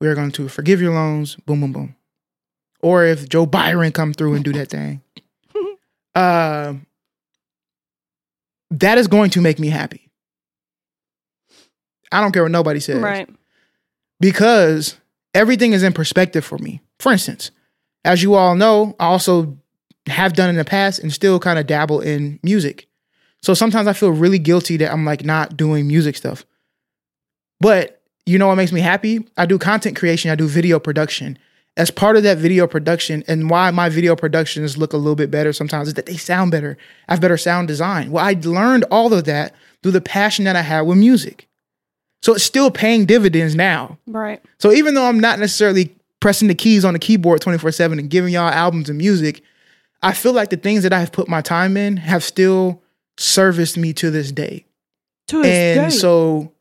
[0.00, 1.36] We are going to forgive your loans.
[1.46, 1.96] Boom, boom, boom."
[2.80, 5.02] Or if Joe Biden come through and do that thing,
[6.14, 6.86] um,
[8.70, 10.10] that is going to make me happy.
[12.12, 13.00] I don't care what nobody says.
[13.00, 13.28] Right.
[14.20, 14.96] Because
[15.34, 16.80] everything is in perspective for me.
[17.02, 17.50] For instance,
[18.04, 19.58] as you all know, I also
[20.06, 22.86] have done in the past and still kind of dabble in music.
[23.42, 26.46] So sometimes I feel really guilty that I'm like not doing music stuff.
[27.58, 29.26] But you know what makes me happy?
[29.36, 31.40] I do content creation, I do video production.
[31.76, 35.30] As part of that video production, and why my video productions look a little bit
[35.30, 36.78] better sometimes is that they sound better.
[37.08, 38.12] I have better sound design.
[38.12, 41.48] Well, I learned all of that through the passion that I had with music.
[42.22, 43.98] So it's still paying dividends now.
[44.06, 44.40] Right.
[44.60, 48.08] So even though I'm not necessarily pressing the keys on the keyboard 24 7 and
[48.08, 49.42] giving y'all albums and music,
[50.02, 52.80] I feel like the things that I have put my time in have still
[53.18, 54.64] serviced me to this day.
[55.28, 55.96] To this and day.
[55.96, 56.52] so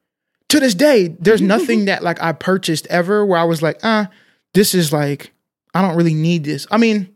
[0.49, 4.07] to this day, there's nothing that like I purchased ever where I was like, uh,
[4.55, 5.31] this is like,
[5.73, 6.65] I don't really need this.
[6.71, 7.13] I mean,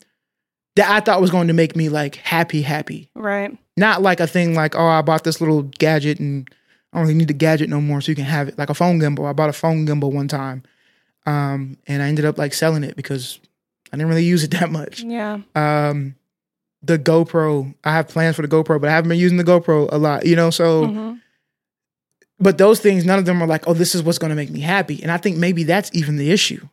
[0.76, 3.10] that I thought was going to make me like happy, happy.
[3.16, 3.58] right.
[3.76, 6.48] Not like a thing like, oh, I bought this little gadget and
[6.94, 8.58] I don't really need the gadget no more, so you can have it.
[8.58, 9.28] Like a phone gimbal.
[9.28, 10.64] I bought a phone gimbal one time.
[11.26, 13.40] Um, and I ended up like selling it because
[13.92, 15.02] I didn't really use it that much.
[15.02, 15.40] Yeah.
[15.56, 16.16] Um,
[16.84, 19.90] the GoPro, I have plans for the GoPro, but I haven't been using the GoPro
[19.92, 20.52] a lot, you know?
[20.52, 21.20] So, Mhm.
[22.40, 24.52] but those things, none of them are like, oh, this is what's going to make
[24.52, 25.02] me happy.
[25.02, 26.68] And I think maybe that's even the issue.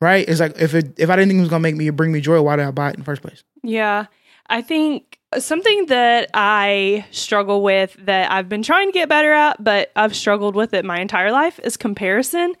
[0.00, 0.28] Right?
[0.28, 2.20] It's like if it if I didn't think it was gonna make me bring me
[2.20, 3.42] joy, why did I buy it in the first place?
[3.64, 4.06] Yeah.
[4.48, 9.62] I think something that I struggle with that I've been trying to get better at,
[9.62, 12.54] but I've struggled with it my entire life is comparison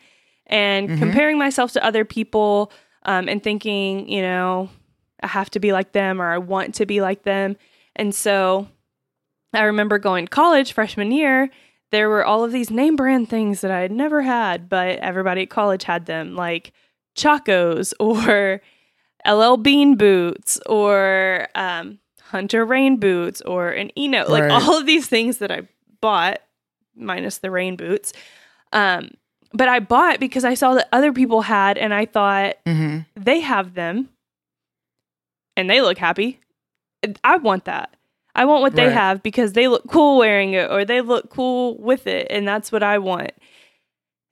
[0.48, 0.98] and Mhm.
[0.98, 2.72] comparing myself to other people
[3.04, 4.68] um, and thinking, you know,
[5.22, 7.56] I have to be like them or I want to be like them.
[7.96, 8.68] And so
[9.54, 11.48] I remember going to college freshman year,
[11.90, 15.42] there were all of these name brand things that I had never had, but everybody
[15.42, 16.72] at college had them, like
[17.16, 18.60] Chacos or
[19.26, 25.06] LL Bean boots or um, Hunter Rain boots or an Eno, like all of these
[25.06, 25.62] things that I
[26.00, 26.40] bought,
[26.94, 28.12] minus the rain boots.
[28.72, 29.12] Um,
[29.52, 32.98] but I bought because I saw that other people had, and I thought Mm-hmm.
[33.16, 34.08] they have them
[35.56, 36.40] and they look happy.
[37.24, 37.94] I want that.
[38.34, 38.92] I want what they Right.
[38.92, 42.28] have because they look cool wearing it or they look cool with it.
[42.30, 43.32] And that's what I want.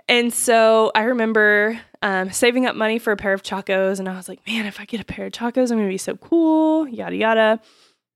[0.08, 3.98] And so I remember um, saving up money for a pair of Chacos.
[3.98, 5.92] And I was like, man, if I get a pair of Chacos, I'm going to
[5.92, 7.60] be so cool, yada, yada.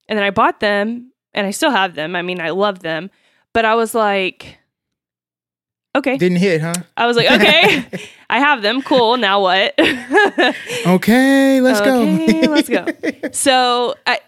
[0.09, 2.15] And then I bought them and I still have them.
[2.15, 3.11] I mean, I love them.
[3.53, 4.59] But I was like,
[5.97, 6.17] okay.
[6.17, 6.75] Didn't hit, huh?
[6.97, 7.85] I was like, okay,
[8.31, 8.83] I have them.
[8.83, 9.17] Cool.
[9.17, 9.75] Now what?
[10.87, 12.03] Okay, let's go.
[12.03, 12.51] Okay, go.
[12.51, 12.87] let's go.
[13.33, 14.21] so, I,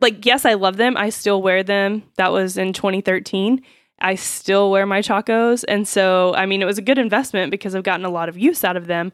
[0.00, 0.96] like, yes, I love them.
[0.96, 2.02] I still wear them.
[2.16, 3.62] That was in 2013.
[4.00, 5.64] I still wear my Chacos.
[5.66, 8.36] And so, I mean, it was a good investment because I've gotten a lot of
[8.36, 9.12] use out of them.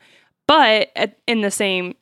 [0.48, 1.94] But at, in the same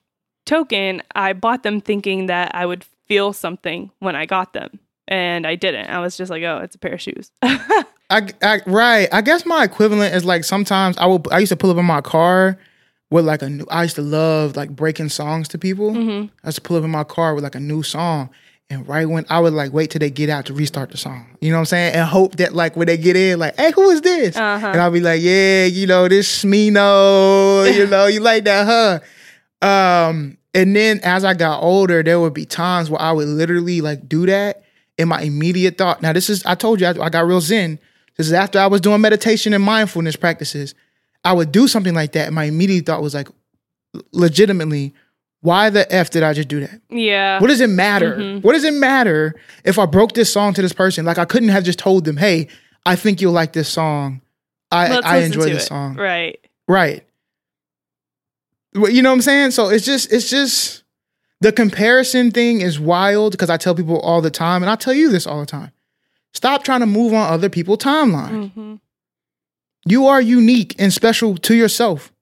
[0.47, 4.81] token, I bought them thinking that I would feel something when I got them.
[5.11, 5.91] And I didn't.
[5.91, 7.33] I was just like, oh, it's a pair of shoes.
[7.43, 9.09] I, I right.
[9.13, 11.23] I guess my equivalent is like sometimes I will.
[11.31, 12.59] I used to pull up in my car
[13.11, 13.67] with like a new.
[13.71, 15.93] I used to love like breaking songs to people.
[15.93, 16.33] Mm-hmm.
[16.45, 18.31] I used to pull up in my car with like a new song,
[18.69, 21.27] and right when I would like wait till they get out to restart the song.
[21.41, 21.95] You know what I'm saying?
[21.95, 24.37] And hope that like when they get in, like, hey, who is this?
[24.37, 24.67] Uh-huh.
[24.69, 27.73] And I'll be like, yeah, you know, this Smino.
[27.73, 29.01] You know, you like that, huh?
[29.67, 33.81] Um, and then as I got older, there would be times where I would literally
[33.81, 34.65] like do that.
[35.01, 37.79] And my immediate thought, now this is, I told you, I, I got real zen.
[38.17, 40.75] This is after I was doing meditation and mindfulness practices.
[41.25, 42.27] I would do something like that.
[42.27, 43.29] And my immediate thought was like,
[44.13, 44.95] legitimately,
[45.41, 46.81] why the F did I just do that?
[46.91, 47.41] Yeah.
[47.41, 48.17] What does it matter?
[48.17, 48.43] Mhm.
[48.43, 49.35] What does it matter
[49.65, 51.05] if I broke this song to this person?
[51.05, 52.49] Like I couldn't have just told them, hey,
[52.85, 54.21] I think you'll like this song.
[54.71, 55.67] I, Let's I enjoy this it.
[55.69, 55.97] song.
[55.97, 56.39] Right.
[56.69, 57.05] Right.
[58.75, 59.51] You know what I'm saying?
[59.53, 60.80] So it's just it's just
[61.41, 64.93] the comparison thing is wild because I tell people all the time, and I tell
[64.95, 65.73] you this all the time.
[66.35, 68.51] Stop trying to move on other people's timeline.
[68.53, 68.75] hmm
[69.85, 72.13] You are unique and special to yourself.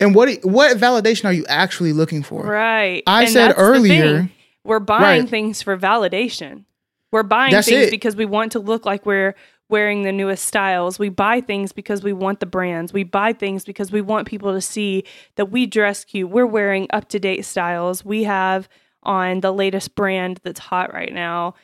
[0.00, 2.42] And what what validation are you actually looking for?
[2.44, 3.02] Right.
[3.06, 4.28] I And said earlier,
[4.64, 5.28] we're buying Right.
[5.30, 6.64] things for validation.
[7.12, 7.90] We're buying That's things it.
[7.92, 9.36] because we want to look like we're
[9.68, 10.98] wearing the newest styles.
[10.98, 12.92] We buy things because we want the brands.
[12.92, 15.04] We buy things because we want people to see
[15.36, 16.30] that we dress cute.
[16.30, 18.04] We're wearing up to date styles.
[18.04, 18.68] We have
[19.02, 21.54] on the latest brand that's hot right now.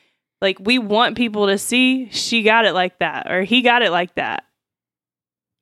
[0.40, 3.90] Like we want people to see she got it like that or he got it
[3.90, 4.44] like that.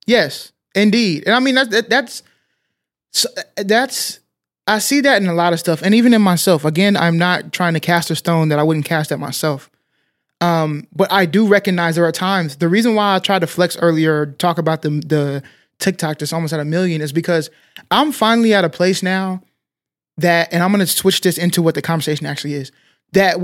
[0.06, 1.24] Yes, indeed.
[1.26, 2.22] And I mean that's that's
[3.56, 4.20] that's
[4.66, 6.64] I see that in a lot of stuff, and even in myself.
[6.64, 9.70] Again, I'm not trying to cast a stone that I wouldn't cast at myself.
[10.40, 12.56] Um, but I do recognize there are times.
[12.56, 15.42] The reason why I tried to flex earlier, talk about the the
[15.78, 17.50] TikTok that's almost at a million, is because
[17.90, 19.42] I'm finally at a place now
[20.16, 22.72] that, and I'm going to switch this into what the conversation actually is.
[23.12, 23.36] That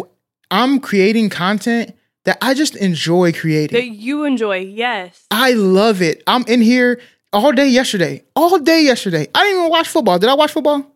[0.51, 3.79] I'm creating content that I just enjoy creating.
[3.79, 5.27] That you enjoy, yes.
[5.31, 6.23] I love it.
[6.27, 7.01] I'm in here
[7.33, 8.25] all day yesterday.
[8.35, 9.29] All day yesterday.
[9.35, 10.19] I didn't even watch football.
[10.19, 10.87] Did I watch football?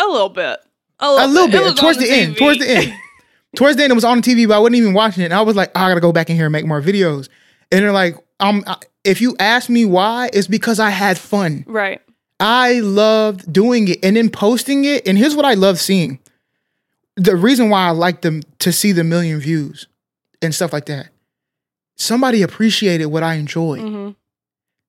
[0.00, 0.58] A little bit.
[1.00, 1.64] A little, A little, bit.
[1.64, 1.76] Bit.
[1.76, 2.36] Towards on the, end.
[2.36, 2.92] Towards the end.
[3.56, 5.26] towards the end, it was on the TV, but I wasn't even watching it.
[5.26, 7.28] And I was like, "Oh, I gotta go back in here and make more videos.
[7.72, 8.64] And they're like, um,
[9.04, 11.64] if you ask me why, it's because I had fun.
[11.66, 12.00] Right.
[12.40, 15.06] I loved doing it and then posting it.
[15.08, 16.18] And here's what I love seeing.
[17.16, 19.86] The reason why I like them to see the million views
[20.40, 21.08] and stuff like that.
[21.96, 23.80] Somebody appreciated what I enjoyed.
[23.80, 24.10] hmm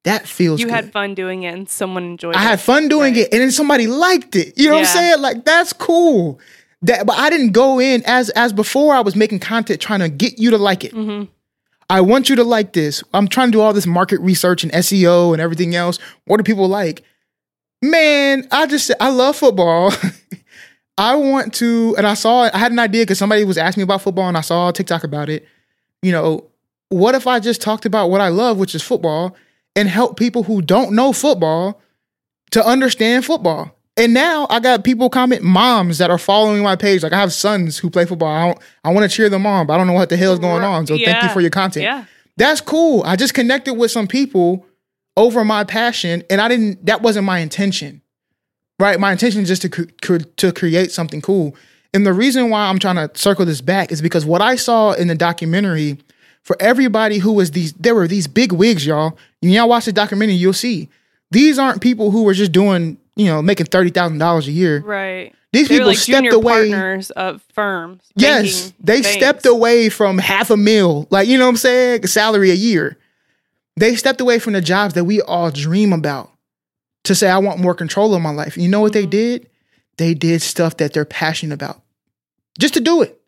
[0.03, 0.73] That feels You good.
[0.75, 2.45] had fun doing it and someone enjoyed I it.
[2.45, 3.23] I had fun doing Right.
[3.23, 4.53] it, and then somebody liked it.
[4.57, 5.21] You know what I'm saying?
[5.21, 6.39] Like that's cool.
[6.83, 8.93] That, but I didn't go in as as before.
[8.93, 10.93] I was making content trying to get you to like it.
[10.93, 11.23] hmm
[11.91, 13.03] I want you to like this.
[13.15, 15.97] I'm trying to do all this market research and SEO and everything else.
[16.25, 17.03] What do people like?
[17.81, 19.91] Man, I just I love football.
[20.99, 23.83] I want to, and I saw I had an idea because somebody was asking me
[23.85, 25.47] about football, and I saw a TikTok about it.
[26.01, 26.45] You know,
[26.89, 29.35] what if I just talked about what I love, which is football,
[29.75, 31.81] and help people who don't know football
[32.51, 33.75] to understand football?
[33.99, 37.03] And now I got people comment, moms that are following my page.
[37.03, 38.29] Like I have sons who play football.
[38.29, 40.33] I don't, I want to cheer them on, but I don't know what the hell
[40.33, 40.87] is going on.
[40.87, 42.05] So thank you for your content Yeah.
[42.37, 43.03] that's cool.
[43.05, 44.65] I just connected with some people
[45.17, 46.85] over my passion, and I didn't.
[46.85, 48.01] That wasn't my intention,
[48.79, 48.97] right?
[48.99, 51.55] My intention is just to cre- to create something cool.
[51.93, 54.93] And the reason why I'm trying to circle this back is because what I saw
[54.93, 55.97] in the documentary
[56.43, 59.17] for everybody who was these, there were these big wigs, y'all.
[59.41, 60.87] When y'all watch the documentary, you'll see
[61.31, 64.79] these aren't people who were just doing, you know, making thirty thousand dollars a year.
[64.81, 65.33] Right.
[65.51, 66.69] These They're people like stepped away.
[66.69, 68.03] partners of firms.
[68.15, 69.09] Yes, they banks.
[69.17, 72.97] stepped away from half a mil, like you know what I'm saying, salary a year.
[73.75, 76.29] They stepped away from the jobs that we all dream about
[77.05, 78.57] to say, I want more control of my life.
[78.57, 79.09] You know what they Mhm.
[79.09, 79.49] did?
[79.97, 81.81] They did stuff that they're passionate about
[82.59, 83.19] just to do it.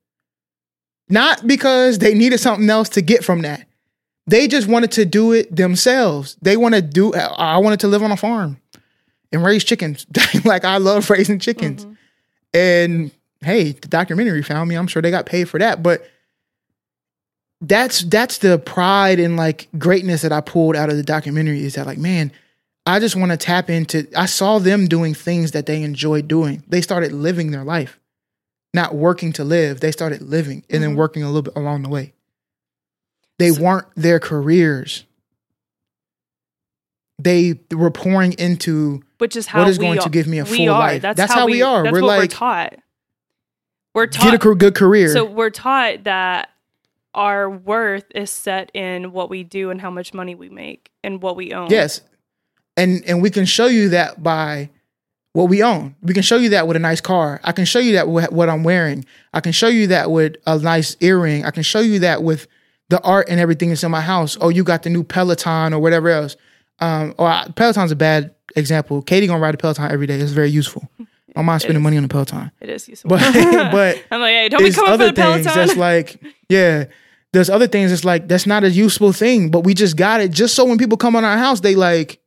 [1.09, 3.65] Not because they needed something else to get from that.
[4.27, 6.38] They just wanted to do it themselves.
[6.41, 8.57] They want to do, I wanted to live on a farm
[9.32, 10.05] and raise chickens.
[10.45, 11.86] like I love raising chickens.
[11.86, 11.97] Mhm.
[12.53, 13.11] And
[13.41, 14.75] hey, the documentary found me.
[14.75, 15.82] I'm sure they got paid for that.
[15.82, 16.05] But
[17.61, 21.75] that's that's the pride and like greatness that I pulled out of the documentary is
[21.75, 22.32] that like, man,
[22.86, 26.63] I just want to tap into I saw them doing things that they enjoyed doing.
[26.67, 27.99] They started living their life.
[28.73, 29.79] Not working to live.
[29.82, 30.97] They started living and then Mhm.
[30.97, 32.13] working a little bit along the way.
[33.38, 35.03] They So- weren't their careers.
[37.19, 40.39] They were pouring into Which is how what is we going are- to give me
[40.39, 40.80] a full are.
[40.80, 41.03] life.
[41.03, 41.84] That's, That's how, how we are.
[41.84, 42.74] That's We're what we're taught.
[43.93, 45.09] We're taught get a good career.
[45.13, 46.49] so we're taught that
[47.13, 51.22] our worth is set in what we do and how much money we make and
[51.22, 51.69] what we own.
[51.69, 52.01] Yes.
[52.76, 54.72] And and we can show you that by
[55.34, 55.95] what we own.
[56.01, 57.39] We can show you that with a nice car.
[57.43, 59.05] I can show you that with what I'm wearing.
[59.36, 61.45] I can show you that with a nice earring.
[61.45, 62.47] I can show you that with
[62.89, 64.36] the art and everything that's in my house.
[64.41, 66.36] Oh, you got the new Peloton or whatever else.
[66.82, 69.01] Um, or I, Peloton's a bad example.
[69.01, 70.15] Katie gonna ride a Peloton every day.
[70.19, 70.89] It's very useful.
[71.36, 72.51] My mom's spending money on the Peloton.
[72.59, 73.09] It is useful.
[73.09, 73.21] But
[73.71, 75.67] but I'm like, hey, don't be coming for other the things Peloton.
[75.67, 76.86] that's like, yeah.
[77.34, 80.32] There's other things that's like that's not a useful thing, but we just got it
[80.32, 82.19] just so when people come on our house, they like,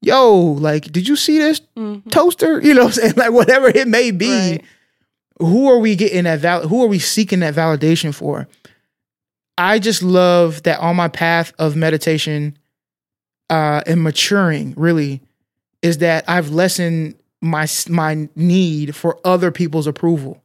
[0.00, 2.10] yo, like, did you see this Mhm.
[2.10, 2.60] toaster?
[2.64, 3.14] You know what I'm saying?
[3.16, 4.30] Like whatever it may be.
[4.30, 4.64] Right.
[5.40, 8.48] Who are we getting that val who are we seeking that validation for?
[9.58, 12.56] I just love that on my path of meditation
[13.50, 15.20] uh and maturing really
[15.82, 20.42] is that I've lessened my my need for other people's approval.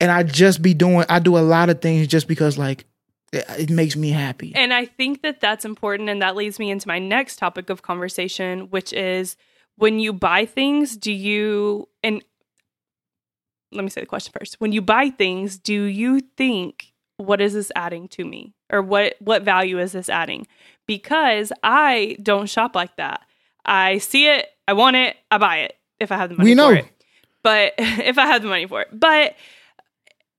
[0.00, 2.84] And I just be doing I do a lot of things just because like
[3.32, 4.54] it, it makes me happy.
[4.54, 6.08] And I think that that's important.
[6.08, 9.36] And that leads me into my next topic of conversation, which is
[9.76, 12.22] when you buy things, do you, and
[13.72, 14.56] let me say the question first.
[14.58, 18.54] When you buy things, do you think, what is this adding to me?
[18.70, 20.46] Or what, what value is this adding?
[20.86, 23.22] Because I don't shop like that.
[23.64, 26.54] I see it, I want it, I buy it if I have the money We
[26.54, 26.70] know.
[26.70, 26.86] for it.
[27.42, 28.88] But if I have the money for it.
[28.92, 29.36] But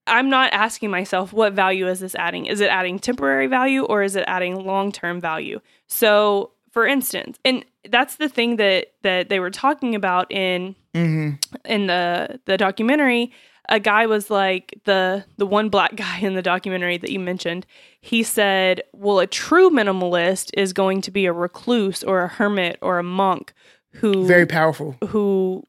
[0.08, 2.48] I'm not asking myself what value is this adding?
[2.48, 5.60] Is it adding temporary value or is it adding long-term value?
[5.88, 11.32] So, for instance, and that's the thing that that they were talking about in hmm
[11.66, 13.32] in the the documentary.
[13.70, 17.66] A guy was like the the one black guy in the documentary that you mentioned.
[18.02, 22.78] He said, "Well, a true minimalist is going to be a recluse or a hermit
[22.82, 23.54] or a monk
[23.94, 24.96] who Very powerful.
[25.08, 25.64] who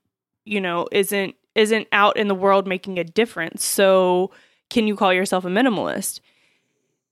[0.45, 4.31] you know isn't isn't out in the world making a difference so
[4.69, 6.21] can you call yourself a minimalist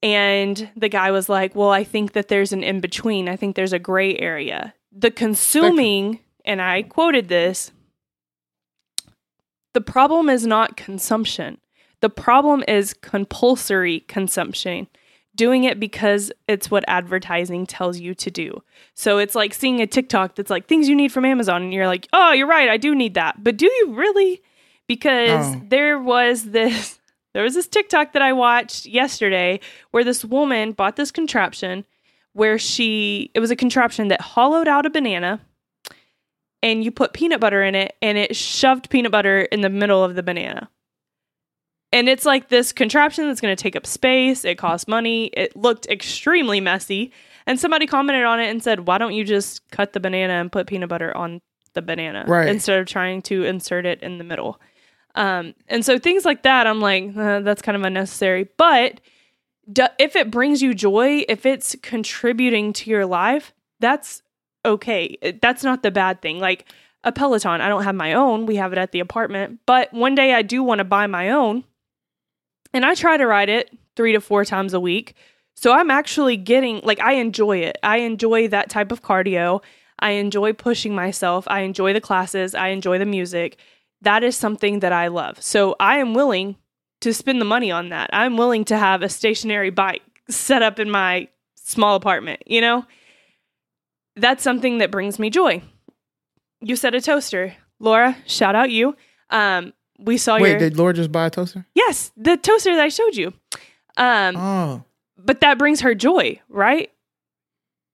[0.02, 3.56] and the guy was like well i think that there's an in between i think
[3.56, 7.72] there's a gray area the consuming and i quoted this
[9.78, 11.58] the problem is not consumption
[12.00, 14.88] the problem is compulsory consumption
[15.34, 18.60] doing it because it's what advertising tells you to do
[18.94, 21.86] so it's like seeing a TikTok that's like things you need from Amazon, and you're
[21.86, 23.44] like, oh, you're right, I do need that.
[23.44, 24.42] But do you really?
[24.88, 25.60] Because Oh.
[25.68, 26.98] there was this
[27.34, 29.60] there was this TikTok that I watched yesterday
[29.92, 31.84] where this woman bought this contraption
[32.32, 35.40] where she it was a contraption that hollowed out a banana
[36.62, 40.02] and you put peanut butter in it and it shoved peanut butter in the middle
[40.02, 40.70] of the banana.
[41.92, 44.44] And it's like this contraption that's going to take up space.
[44.44, 45.26] It costs money.
[45.28, 47.12] It looked extremely messy.
[47.46, 50.52] And somebody commented on it and said, why don't you just cut the banana and
[50.52, 51.40] put peanut butter on
[51.72, 52.48] the banana Right.
[52.48, 54.60] instead of trying to insert it in the middle?
[55.14, 58.48] Um, and so things like that, I'm like, uh, that's kind of unnecessary.
[58.58, 59.00] But
[59.98, 64.22] if it brings you joy, if it's contributing to your life, that's
[64.64, 65.16] okay.
[65.22, 66.38] Eh, that's not the bad thing.
[66.38, 66.66] Like
[67.04, 68.46] a Peloton, I don't have my own.
[68.46, 69.60] We have it at the apartment.
[69.66, 71.64] But one day I do want to buy my own.
[72.74, 75.14] And I try to ride it three to four times a week.
[75.54, 77.78] So I'm actually getting, like, I enjoy it.
[77.82, 79.60] I enjoy that type of cardio.
[79.98, 81.46] I enjoy pushing myself.
[81.48, 82.54] I enjoy the classes.
[82.54, 83.58] I enjoy the music.
[84.02, 85.42] That is something that I love.
[85.42, 86.56] So I am willing
[87.00, 88.10] to spend the money on that.
[88.12, 92.84] I'm willing to have a stationary bike set up in my small apartment, you know?
[94.20, 95.62] That's something that brings me joy.
[96.60, 97.54] You said a toaster.
[97.78, 98.96] Laura, shout out you.
[99.30, 101.64] Um, we saw you Wait, your did Laura just buy a toaster?
[101.74, 103.32] Yes, the toaster that I showed you.
[103.96, 104.84] Um, Oh.
[105.16, 106.90] but that brings her joy, right?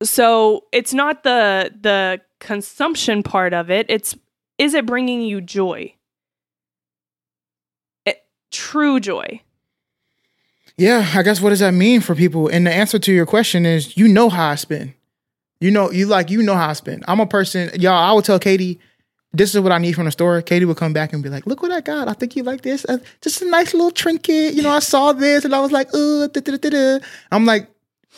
[0.02, 3.86] So it's not the the consumption part of it.
[3.88, 4.14] It's
[4.58, 5.94] is it bringing you joy?
[8.06, 9.40] It, true joy.
[10.76, 12.48] Yeah, I guess what does that mean for people?
[12.48, 14.94] And the answer to your question is you know how I spend.
[15.60, 17.04] You know, you like you know how I spend.
[17.08, 18.80] I'm a person, y'all, I would tell Katie,
[19.32, 20.40] this is what I need from the store.
[20.42, 22.08] Katie would come back and be like, look what I got.
[22.08, 22.84] I think you like this.
[22.88, 24.54] Uh, just a nice little trinket.
[24.54, 26.98] You know, I saw this and I was like, uh.
[27.32, 27.68] I'm like,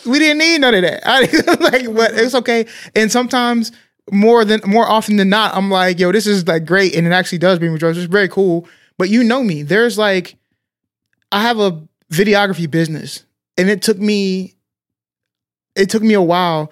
[0.05, 1.03] we didn't need none of that.
[1.07, 1.21] I
[1.61, 2.67] like, but it's okay.
[2.95, 3.73] And sometimes
[4.11, 6.95] more than more often than not, I'm like, yo, this is like great.
[6.95, 7.91] And it actually does bring me joy.
[7.91, 8.69] It's very cool.
[8.99, 9.63] But you know me.
[9.63, 10.37] There's like,
[11.33, 13.25] I have a videography business
[13.59, 14.55] and it took me
[15.75, 16.71] it took me a while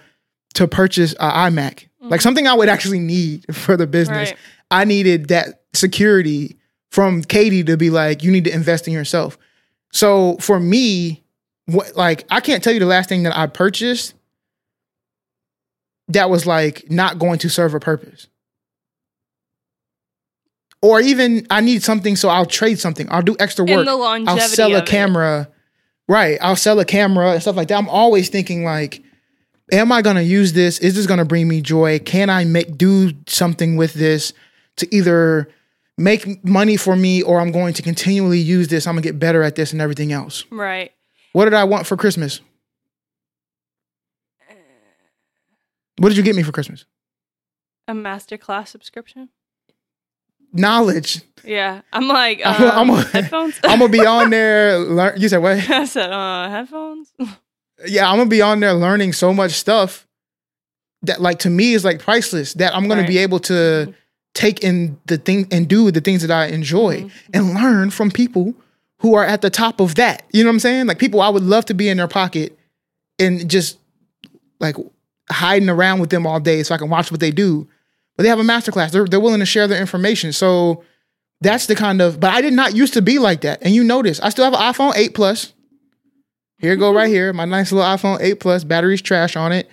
[0.54, 1.86] to purchase an iMac.
[2.00, 2.22] Like mm-hmm.
[2.22, 4.30] something I would actually need for the business.
[4.30, 4.38] Right.
[4.70, 6.58] I needed that security
[6.90, 9.36] from Katie to be like, you need to invest in yourself.
[9.92, 11.22] So for me,
[11.66, 14.14] what like I can't tell you the last thing that I purchased
[16.08, 18.28] that was like not going to serve a purpose.
[20.82, 23.08] Or even I need something, so I'll trade something.
[23.10, 23.78] I'll do extra work.
[23.78, 24.86] And the longevity I'll sell a of it.
[24.86, 25.48] camera.
[26.06, 26.36] Right.
[26.42, 27.78] I'll sell a camera and stuff like that.
[27.78, 29.02] I'm always thinking like,
[29.72, 30.78] am I gonna use this?
[30.78, 31.98] Is this gonna bring me joy?
[31.98, 34.32] Can I make do something with this
[34.76, 35.48] to either
[35.96, 38.86] make money for me or I'm going to continually use this.
[38.86, 40.44] I'm gonna get better at this and everything else.
[40.50, 40.92] Right.
[41.32, 42.40] What did I want for Christmas?
[45.98, 46.84] What did you get me for Christmas?
[47.86, 49.28] A masterclass subscription.
[50.52, 51.20] Knowledge.
[51.44, 53.60] Yeah, I'm like I'm a- I'm um, a- headphones.
[53.64, 54.78] I'm gonna be on there.
[54.78, 55.20] Learn.
[55.20, 55.58] You said what?
[55.70, 57.12] I said uh, headphones.
[57.86, 60.06] Yeah, I'm gonna be on there learning so much stuff
[61.02, 63.08] that like to me is like priceless that I'm gonna Right.
[63.08, 63.92] be able to
[64.34, 67.10] take in the thing and do the things that I enjoy Mhm.
[67.34, 68.54] and learn from people
[68.98, 70.22] who are at the top of that.
[70.32, 70.86] You know what I'm saying?
[70.86, 72.58] Like people I would love to be in their pocket
[73.18, 73.78] and just
[74.60, 74.76] like
[75.30, 77.66] hiding around with them all day so I can watch what they do.
[78.16, 78.90] But they have a masterclass.
[78.90, 80.32] They're they're willing to share their information.
[80.32, 80.82] So
[81.40, 83.58] that's the kind of but I did not used to be like that.
[83.62, 85.52] And you notice I still have an iPhone 8 Plus.
[86.64, 87.30] Here go right here.
[87.34, 88.64] My nice little iPhone 8 Plus.
[88.64, 89.68] Battery's trash on it.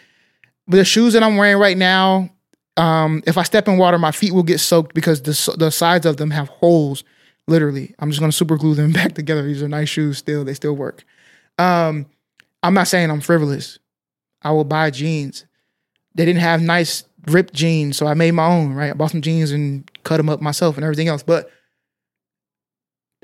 [0.67, 2.29] But the shoes that I'm wearing right now,
[2.75, 6.05] um, if I step in water, my feet will get soaked because the the sides
[6.05, 7.05] of them have holes.
[7.47, 9.41] Literally, I'm just gonna super glue them back together.
[9.43, 10.17] These are nice shoes.
[10.17, 11.05] Still, they still work.
[11.57, 12.07] Um,
[12.61, 13.79] I'm not saying I'm frivolous.
[14.41, 15.45] I will buy jeans.
[16.15, 18.73] They didn't have nice ripped jeans, so I made my own.
[18.73, 21.23] Right, I bought some jeans and cut them up myself and everything else.
[21.23, 21.49] But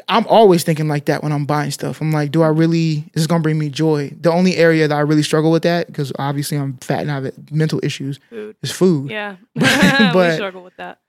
[0.08, 2.02] I'm always thinking like that when I'm buying stuff.
[2.02, 2.98] I'm like, do I really?
[3.14, 4.12] Is this gonna bring me joy?
[4.20, 7.16] The only area that I really struggle with that, because obviously I'm fat and I
[7.16, 8.56] have mental issues, Food.
[8.62, 9.10] is food.
[9.12, 11.00] Yeah, But- we struggle with that.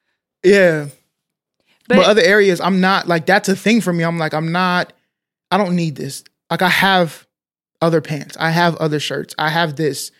[0.43, 0.89] Yeah.
[1.89, 4.05] But, But, other areas, I'm not like that's a thing for me.
[4.05, 4.93] I'm like, I'm not,
[5.51, 6.22] I don't need this.
[6.51, 7.26] Like I have
[7.80, 8.36] other pants.
[8.39, 9.34] I have other shirts.
[9.39, 10.11] I have this.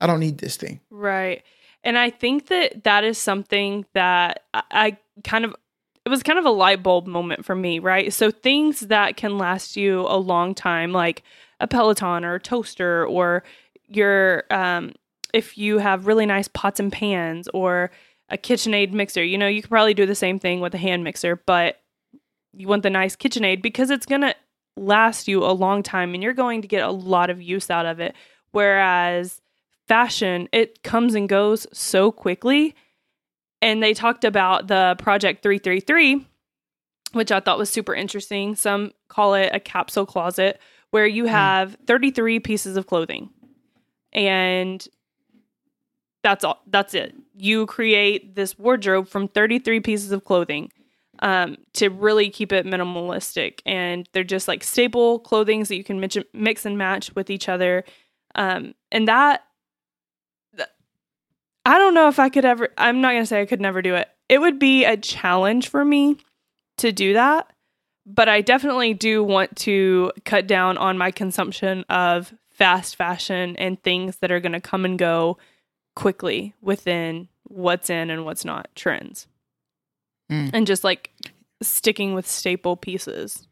[0.00, 0.80] I don't need this thing.
[0.90, 1.42] Right.
[1.84, 5.54] And I think that that is something that I, I kind of,
[6.08, 8.14] it was kind of a light bulb moment for me, right?
[8.14, 11.22] So things that can last you a long time, like
[11.60, 13.44] a Peloton or a toaster, or
[13.88, 14.94] your, um,
[15.34, 17.90] if you have really nice pots and pans or
[18.30, 21.04] a KitchenAid mixer, you know, you could probably do the same thing with a hand
[21.04, 21.82] mixer, but
[22.54, 24.34] you want the nice KitchenAid because it's to
[24.78, 27.84] last you a long time and you're going to get a lot of use out
[27.84, 28.14] of it.
[28.52, 29.42] Whereas
[29.86, 32.74] fashion, it comes and goes so quickly.
[33.60, 36.26] And they talked about the Project 333,
[37.12, 38.54] which I thought was super interesting.
[38.54, 43.30] Some call it a capsule closet, where you have 33 pieces of clothing.
[44.12, 44.86] And
[46.22, 47.14] that's all that's it.
[47.36, 50.70] You create this wardrobe from 33 pieces of clothing
[51.20, 53.60] um, to really keep it minimalistic.
[53.66, 57.48] And they're just like staple clothings that you can mix, mix and match with each
[57.48, 57.84] other.
[58.34, 59.47] Um, and that, th-
[61.64, 63.82] I don't know if I could ever, I'm not going to say I could never
[63.82, 64.08] do it.
[64.28, 66.16] It would be a challenge for me
[66.78, 67.52] to do that.
[68.06, 73.82] But I definitely do want to cut down on my consumption of fast fashion and
[73.82, 75.36] things that are going to come and go
[75.94, 79.26] quickly within what's in and what's not trends.
[80.32, 80.50] Mm.
[80.54, 81.10] And just like
[81.62, 83.46] sticking with staple pieces.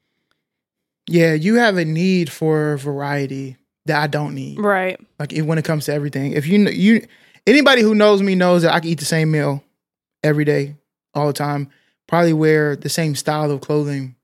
[1.07, 4.59] Yeah, you have a need for variety that I don't need.
[4.59, 4.99] Right.
[5.19, 7.07] Like if- when it comes to everything, if you you
[7.47, 9.63] anybody who knows me knows that I can eat the same meal
[10.23, 10.77] every day,
[11.15, 11.71] all the time.
[12.07, 14.15] Probably wear the same style of clothing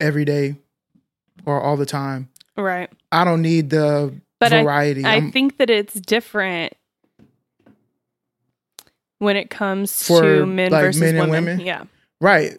[0.00, 0.56] every day
[1.44, 2.28] or all the time.
[2.56, 2.90] Right.
[3.12, 5.04] I don't need the But I, variety.
[5.04, 6.74] I I'm- think that it's different
[9.18, 11.44] when it comes For, to men like, versus men and women.
[11.58, 11.66] women?
[11.66, 11.84] Yeah.
[12.20, 12.58] Right.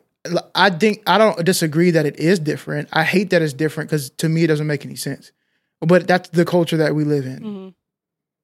[0.56, 2.90] I think I don't disagree that it is different.
[2.92, 5.32] I hate that it's different because to me it doesn't make any sense.
[5.80, 7.38] But that's the culture that we live in.
[7.42, 7.68] hmm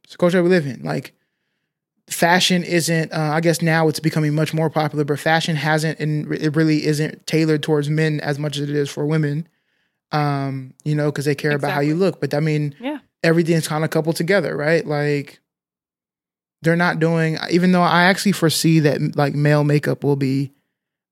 [0.03, 0.81] It's the culture we live in.
[0.83, 1.13] Like
[2.09, 3.11] fashion isn't.
[3.11, 6.85] Uh, I guess now it's becoming much more popular, but fashion hasn't, and it really
[6.85, 9.47] isn't tailored towards men as much as it is for women.
[10.11, 12.21] Um, you know, because they care about how you look.
[12.21, 12.99] But I mean, Yeah.
[13.23, 14.85] everything's kind of coupled together, right?
[14.85, 15.39] Like
[16.61, 17.37] they're not doing.
[17.49, 20.51] Even though I actually foresee that like male makeup will be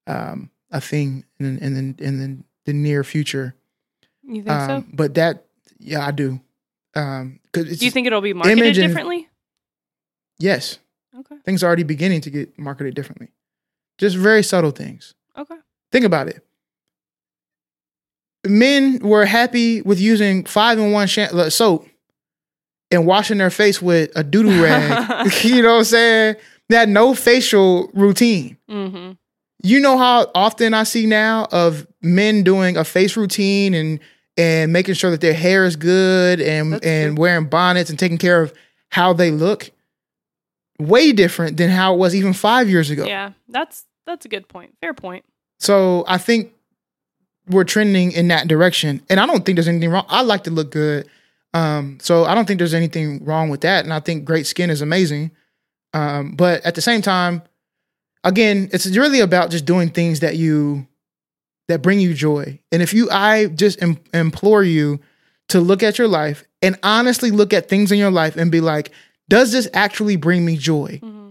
[0.08, 3.56] um, a thing in in the, in the, near future.
[4.24, 5.46] You think Um, but that,
[5.80, 6.40] yeah, I do.
[6.96, 9.30] Um, cause Do you think it'll be marketed differently?
[10.40, 10.80] yes,
[11.18, 11.36] Okay.
[11.46, 13.30] things are already beginning to get marketed differently.
[13.98, 15.14] Just very subtle things.
[15.38, 15.56] Okay.
[15.92, 16.44] Think about it.
[18.46, 21.88] Men were happy with using five in one sham- uh, soap
[22.90, 25.32] and washing their face with a doodoo rag.
[25.44, 26.36] you know what I'm saying?
[26.70, 28.58] They had no facial routine.
[28.70, 29.12] Mm-hmm.
[29.64, 34.00] You know how often I see now of men doing a face routine and
[34.38, 37.22] and making sure that their hair is good and That's and true.
[37.22, 38.54] wearing bonnets and taking care of
[38.90, 39.70] how they look.
[40.80, 43.06] Way different than how it was even five years ago.
[43.06, 43.34] Yeah.
[43.48, 44.76] That's that's a good point.
[44.82, 45.26] Fair point.
[45.60, 46.54] So I think
[47.48, 49.02] we're trending in that direction.
[49.10, 50.06] And I don't think there's anything wrong.
[50.10, 51.08] I like to look good.
[51.54, 53.84] Um, so I don't think there's anything wrong with that.
[53.84, 55.32] And I think great skin is amazing.
[55.94, 57.44] Um, but at the same time,
[58.24, 60.88] again, it's really about just doing things that you
[61.72, 62.60] that bring you joy.
[62.72, 65.00] And if you, I just im- implore you
[65.50, 68.62] to look at your life and honestly look at things in your life and be
[68.62, 68.92] like,
[69.30, 71.00] does this actually bring me joy?
[71.02, 71.30] hmm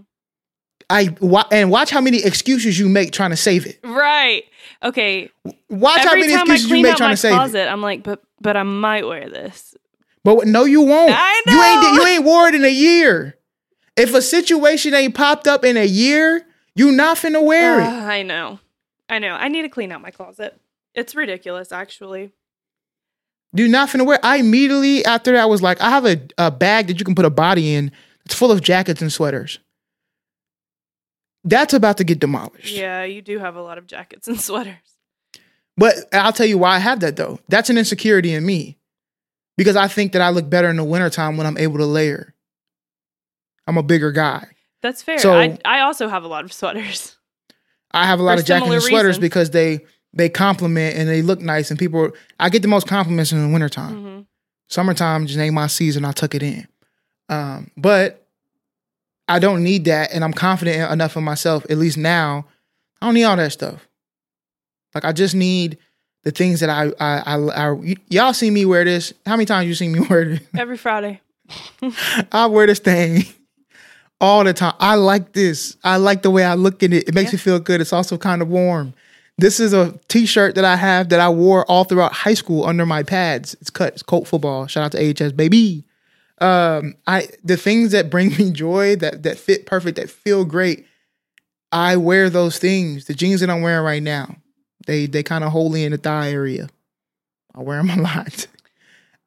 [0.89, 3.79] I wa- and watch how many excuses you make trying to save it.
[3.81, 4.43] Right.
[4.83, 5.29] Okay.
[5.69, 7.35] Watch how Every many time I excuses you make trying my to save it.
[7.35, 9.73] closet, I'm like, but but I might wear this.
[10.25, 11.13] But no, you won't.
[11.15, 11.53] I know.
[11.53, 13.37] You ain't you ain't wore it in a year.
[13.95, 17.87] If a situation ain't popped up in a year, you not finna wear Uh, it.
[17.89, 18.59] I know.
[19.11, 19.33] I know.
[19.35, 20.59] I need to clean out my closet.
[20.95, 22.31] It's ridiculous, actually.
[23.53, 24.19] Do nothing to wear.
[24.23, 27.25] I immediately after that was like, I have a, a bag that you can put
[27.25, 27.91] a body in.
[28.25, 29.59] It's full of jackets and sweaters.
[31.43, 32.73] That's about to get demolished.
[32.73, 34.75] Yeah, you do have a lot of jackets and sweaters.
[35.75, 37.39] But I'll tell you why I have that though.
[37.49, 38.77] That's an insecurity in me.
[39.57, 42.33] Because I think that I look better in the wintertime when I'm able to layer.
[43.67, 44.47] I'm a bigger guy.
[44.81, 45.19] That's fair.
[45.19, 47.17] So- I I also have a lot of sweaters.
[47.93, 49.19] I have a lot of jackets and sweaters reasons.
[49.19, 49.79] because they
[50.13, 53.51] they compliment and they look nice and people I get the most compliments in the
[53.51, 53.95] wintertime.
[54.03, 54.21] hmm
[54.69, 56.05] Summertime just ain't my season.
[56.05, 56.65] I tuck it in.
[57.27, 58.25] Um, but
[59.27, 62.45] I don't need that and I'm confident enough in myself, at least now.
[63.01, 63.85] I don't need all that stuff.
[64.95, 65.77] Like I just need
[66.23, 69.13] the things that I I, I, I y- y'all see me wear this.
[69.25, 70.39] How many times you seen me wear this?
[70.57, 71.19] Every Friday.
[72.31, 73.23] I wear this thing
[74.21, 74.73] all the time.
[74.79, 75.75] I like this.
[75.83, 77.09] I like the way I look in it.
[77.09, 77.37] It makes Yeah.
[77.37, 77.81] me feel good.
[77.81, 78.93] It's also kind of warm.
[79.37, 82.85] This is a t-shirt that I have that I wore all throughout high school under
[82.85, 83.55] my pads.
[83.59, 83.93] It's cut.
[83.93, 84.67] It's Colt football.
[84.67, 85.83] Shout out to AHS baby.
[86.39, 90.85] Um, I the things that bring me joy that that fit perfect, that feel great.
[91.71, 93.05] I wear those things.
[93.05, 94.35] The jeans that I'm wearing right now,
[94.87, 96.69] they they kind of hold in the thigh area.
[97.55, 98.47] I wear them a lot.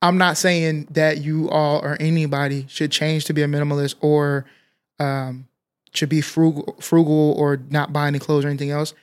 [0.03, 4.45] I'm not saying that you all or anybody should change to be a minimalist or
[4.99, 5.49] um,
[5.92, 8.95] should be frugal, frugal or not buy any clothes or anything else.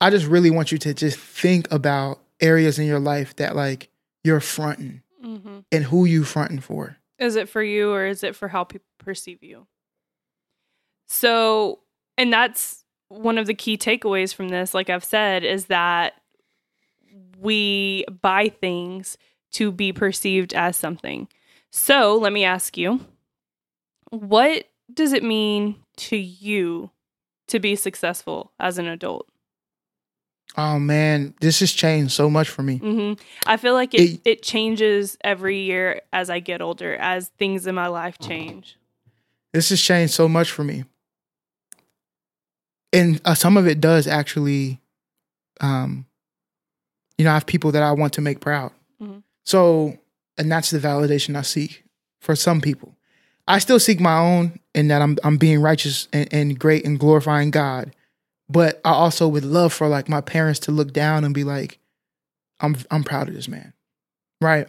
[0.00, 3.88] I just really want you to just think about areas in your life that like
[4.22, 6.96] you're fronting hmm and who you fronting for.
[7.18, 9.66] Is it for you or is it for how people perceive you?
[11.06, 11.80] So,
[12.18, 16.14] and that's one of the key takeaways from this, like I've said, is that
[17.38, 19.16] we buy things
[19.52, 21.28] to be perceived as something.
[21.70, 23.00] So, let me ask you
[24.10, 26.90] what does it mean to you
[27.48, 29.28] to be successful as an adult?
[30.56, 32.76] Oh man, this has changed so much for me.
[32.78, 33.14] hmm
[33.46, 37.66] I feel like it, It- it changes every year as I get older, as things
[37.66, 38.76] in my life change.
[39.52, 40.84] This has changed so much for me.
[42.92, 44.80] And uh, some of it does actually,
[45.60, 46.06] um,
[47.18, 48.72] you know, I have people that I want to make proud.
[49.00, 49.22] Mhm.
[49.44, 49.98] So,
[50.38, 51.84] and that's the validation I seek
[52.20, 52.93] for some people.
[53.46, 56.98] I still seek my own in that I'm I'm being righteous and, and great and
[56.98, 57.94] glorifying God.
[58.48, 61.78] But I also would love for like my parents to look down and be like,
[62.60, 63.72] I'm I'm proud of this man.
[64.40, 64.68] Right.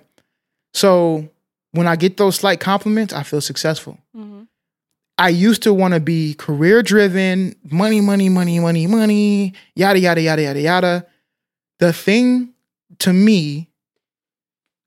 [0.74, 1.30] So
[1.72, 3.98] when I get those slight compliments, I feel successful.
[4.14, 4.44] hmm
[5.18, 10.22] I used to want to be career driven, money, money, money, money, money, yada, yada,
[10.22, 11.06] yada, yada, yada.
[11.80, 12.54] The thing
[13.00, 13.70] to me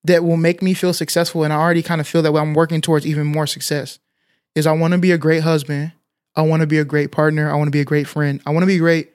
[0.04, 2.80] that will make me feel successful, and I already kind of feel that I'm working
[2.80, 3.98] towards even more success,
[4.54, 5.92] is I want to be a great husband.
[6.36, 7.50] I want to be a great partner.
[7.50, 8.40] I want to be a great friend.
[8.46, 9.12] I want to be a great,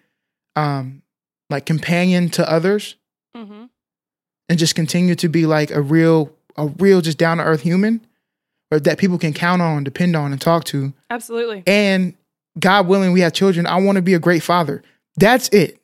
[0.56, 1.02] um,
[1.50, 2.96] like companion to others,
[3.36, 3.66] hmm
[4.50, 8.06] and just continue to be like a real, a real, just down to earth human,
[8.72, 10.92] or that people can count on, depend on, and talk to.
[11.10, 11.64] Absolutely.
[11.66, 12.14] And
[12.60, 13.66] God willing, we have children.
[13.66, 14.84] I want to be a great father.
[15.16, 15.80] That's it.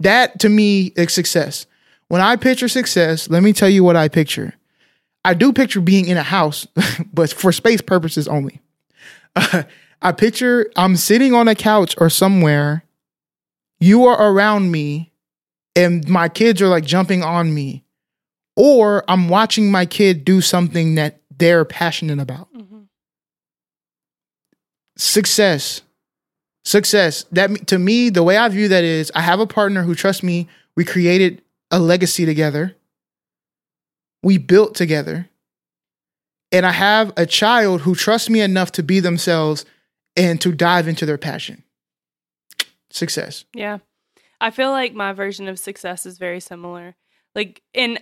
[0.00, 1.66] That to me is success.
[2.10, 4.54] When I picture success, let me tell you what I picture.
[5.24, 6.66] I do picture being in a house,
[7.14, 8.60] but for space purposes only.
[9.36, 12.84] I picture I'm sitting on a couch or somewhere.
[13.78, 15.12] You are around me,
[15.76, 17.84] and my kids are like jumping on me,
[18.56, 22.66] or I'm watching my kid do something that they're passionate about hmm
[24.96, 25.80] success
[26.66, 29.94] success that to me the way i view that is i have a partner who
[29.94, 30.46] trusts me
[30.76, 31.40] we created
[31.70, 32.76] a legacy together
[34.22, 35.28] we built together
[36.52, 39.64] and i have a child who trusts me enough to be themselves
[40.16, 41.62] and to dive into their passion
[42.90, 43.78] success Yeah.
[44.40, 46.96] I feel like my version of success is very similar.
[47.34, 47.98] Like, and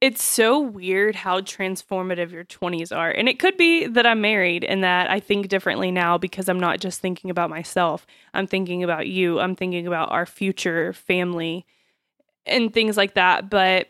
[0.00, 3.10] it's so weird how transformative your 20s are.
[3.10, 6.58] And it could be that I'm married and that I think differently now because I'm
[6.58, 8.06] not just thinking about myself.
[8.32, 9.38] I'm thinking about you.
[9.38, 11.66] I'm thinking about our future family
[12.46, 13.50] and things like that.
[13.50, 13.88] But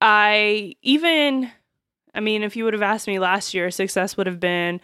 [0.00, 1.50] I even,
[2.14, 4.80] I mean, if you would have asked me last year, success would have been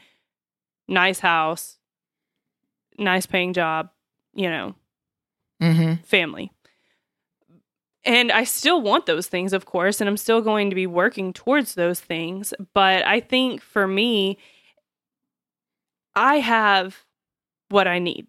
[0.89, 1.79] nice house,
[2.99, 3.91] nice paying job,
[4.35, 4.75] you know,
[5.61, 6.03] Mm-hmm.
[6.03, 6.51] family.
[8.05, 11.33] And I still want those things, of course, and I'm still going to be working
[11.33, 12.53] towards those things.
[12.75, 14.39] But I think for me,
[16.17, 17.05] I have
[17.69, 18.27] what I need.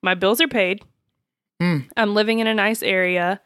[0.00, 0.84] My bills are paid.
[1.60, 1.88] Mm.
[1.96, 3.40] I'm living in a nice area.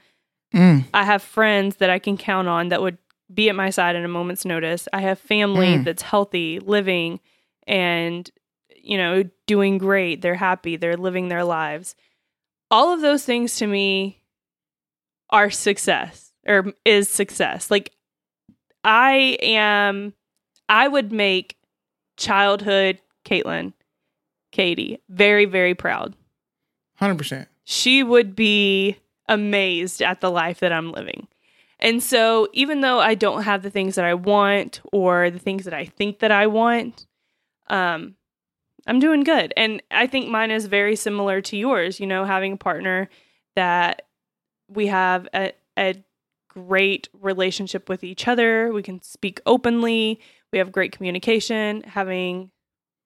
[0.54, 0.84] Mm.
[0.94, 2.98] I have friends that I can count on that would
[3.32, 4.86] be at my side at a moment's notice.
[4.92, 5.84] I have family Mm.
[5.84, 7.18] that's healthy, living,
[7.66, 8.30] and,
[8.76, 10.20] you know, doing great.
[10.22, 11.96] They're happy, they're living their lives.
[12.70, 14.20] All of those things to me
[15.30, 17.70] are success or is success.
[17.70, 17.92] Like,
[18.84, 20.12] I am,
[20.68, 21.56] I would make
[22.16, 23.72] childhood Caitlin,
[24.52, 26.14] Katie, very, very proud
[26.96, 27.48] Hundred percent.
[27.64, 28.98] she would be
[29.28, 31.28] amazed at the life that I'm living.
[31.80, 35.64] And so, even though I don't have the things that I want or the things
[35.64, 37.06] that I think that I want,
[37.68, 38.14] um,
[38.86, 39.52] I'm doing good.
[39.56, 43.08] And I think mine is very similar to yours, you know, having a partner
[43.56, 44.02] that
[44.68, 45.94] we have a, a
[46.48, 48.72] great relationship with each other.
[48.72, 50.20] We can speak openly.
[50.52, 51.82] We have great communication.
[51.82, 52.50] Having,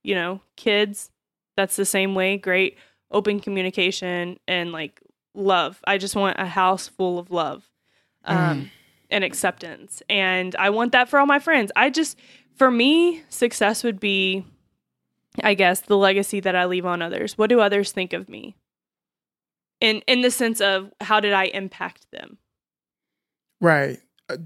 [0.03, 1.11] you know, kids,
[1.57, 2.37] that's the same way.
[2.37, 2.77] Great
[3.11, 5.01] open communication and like
[5.35, 5.81] love.
[5.87, 7.69] I just want a house full of love
[8.25, 8.71] um,
[9.11, 10.03] and acceptance.
[10.09, 11.71] And I want that for all my friends.
[11.77, 12.19] I just,
[12.57, 14.45] for me, success would be,
[15.43, 17.39] I guess, the legacy that I leave on others.
[17.39, 18.57] What do others think of me?
[19.81, 22.39] In in the sense of how did I impact them?
[23.61, 23.99] Right.
[24.29, 24.39] Uh,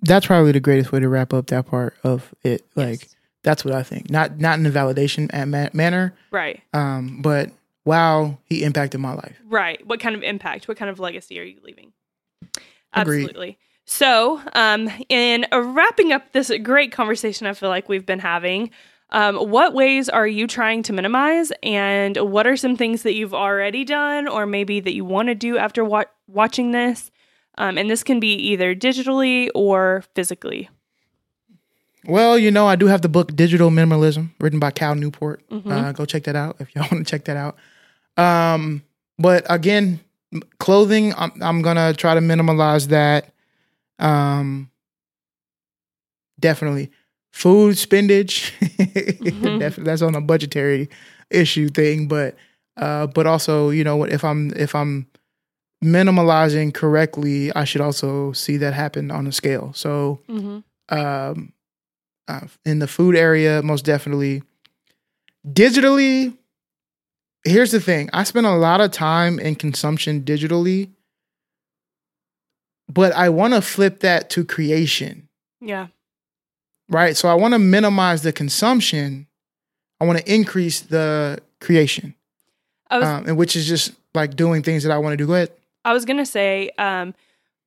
[0.00, 2.66] That's probably the greatest way to wrap up that part of it.
[2.74, 3.16] Like Yes.
[3.42, 4.08] that's what I think.
[4.10, 5.30] Not not in a validation
[5.74, 7.50] manner, right, um, but
[7.88, 9.36] wow, he impacted my life.
[9.48, 9.84] right.
[9.86, 10.68] What kind of impact?
[10.68, 11.92] What kind of legacy are you leaving?
[12.92, 13.22] Agreed.
[13.24, 13.58] Absolutely.
[13.84, 18.70] So, um, in wrapping up this great conversation, I feel like we've been having,
[19.10, 23.32] um, what ways are you trying to minimize, and what are some things that you've
[23.34, 27.10] already done, or maybe that you want to do after wa- watching this?
[27.56, 30.68] Um, and this can be either digitally or physically.
[32.04, 35.42] Well, you know, I do have the book Digital Minimalism, written by Cal Newport.
[35.50, 35.70] Mhm.
[35.70, 37.56] Uh, go check that out if y'all want to check that out.
[38.18, 38.82] Um,
[39.18, 40.00] but again,
[40.58, 43.32] clothing, I'm, I'm gonna try to minimalize that.
[43.98, 44.70] Um,
[46.40, 46.90] definitely,
[47.32, 48.52] food spendage.
[49.18, 49.58] Mhm.
[49.58, 50.88] definitely, that's on a budgetary
[51.30, 52.08] issue thing.
[52.08, 52.36] But
[52.76, 55.06] uh, but also, you know, if I'm if I'm
[55.84, 59.72] minimalizing correctly, I should also see that happen on a scale.
[59.74, 60.96] So Mm-hmm.
[60.96, 61.52] um,
[62.28, 64.42] uh, in the food area, most definitely.
[65.46, 66.36] Digitally,
[67.44, 70.90] here's the thing: I spend a lot of time in consumption digitally,
[72.88, 75.28] but I want to flip that to creation,
[75.60, 75.88] Yeah.
[76.88, 77.16] right?
[77.16, 79.26] So I want to minimize the consumption.
[80.00, 82.14] I want to increase the creation,
[82.90, 85.26] was um, and which is just like doing things that I want to do.
[85.26, 85.50] Go ahead.
[85.84, 87.14] I was gonna say, um,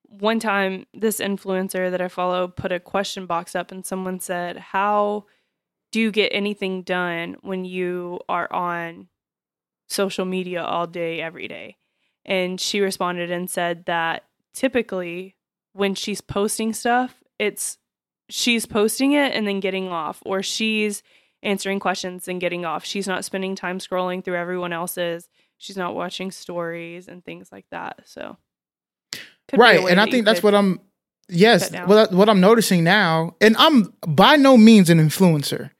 [0.07, 4.57] one time this influencer that I follow put a question box up, and someone said,
[4.57, 5.25] "How
[5.91, 9.07] do you get anything done when you are on
[9.91, 11.77] social media all day, every day?"
[12.25, 14.23] And she responded and said that
[14.53, 15.35] typically
[15.73, 17.77] when she's posting stuff, it's
[18.29, 21.03] she's posting it and then getting off, or she's
[21.43, 22.85] answering questions and getting off.
[22.85, 25.27] She's not spending time scrolling through everyone else's
[25.61, 28.01] she's not watching stories and things like that.
[28.05, 28.37] So,
[29.53, 30.79] right and i think that's what i'm
[31.27, 35.71] yes what, what i'm noticing now and i'm by no means an influencer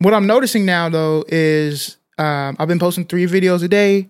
[0.00, 4.08] what i'm noticing now though is um, i've been posting three videos a day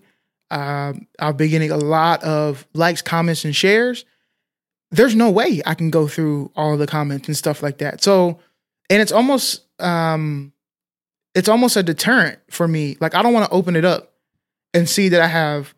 [0.51, 4.05] um, i've been getting a lot of likes comments and shares
[4.91, 8.39] there's no way i can go through all the comments and stuff like that so
[8.89, 10.51] and it's almost um
[11.35, 14.13] it's almost a deterrent for me like i don't want to open it up
[14.73, 15.73] and see that i have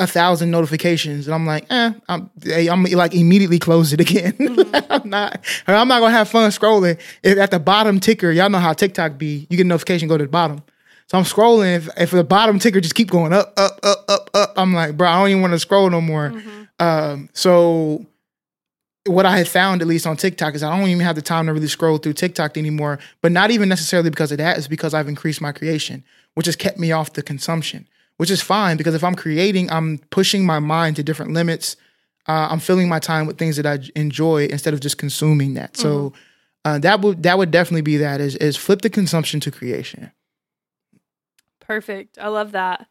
[0.00, 4.32] a thousand notifications, and I'm like, eh, I'm, I'm like immediately close it again.
[4.38, 4.86] Mhm.
[4.90, 7.00] I'm not, I'm not gonna have fun scrolling.
[7.24, 9.48] If at the bottom ticker, y'all know how TikTok be.
[9.50, 10.62] You get a notification, go to the bottom.
[11.08, 11.76] So I'm scrolling.
[11.76, 14.96] If, if the bottom ticker just keep going up, up, up, up, up, I'm like,
[14.96, 16.30] bro, I don't even want to scroll no more.
[16.30, 16.68] Mhm.
[16.78, 18.04] Um, so
[19.06, 21.46] what I had found, at least on TikTok, is I don't even have the time
[21.46, 22.98] to really scroll through TikTok anymore.
[23.22, 26.04] But not even necessarily because of that, it's because I've increased my creation,
[26.34, 27.88] which has kept me off the consumption,
[28.18, 31.76] which is fine because if I'm creating, I'm pushing my mind to different limits.
[32.26, 35.78] Uh, I'm filling my time with things that I enjoy instead of just consuming that.
[35.78, 36.12] So
[36.66, 40.12] uh, that would that would definitely be that is is flip the consumption to creation.
[41.68, 42.18] Perfect.
[42.18, 42.86] I love that.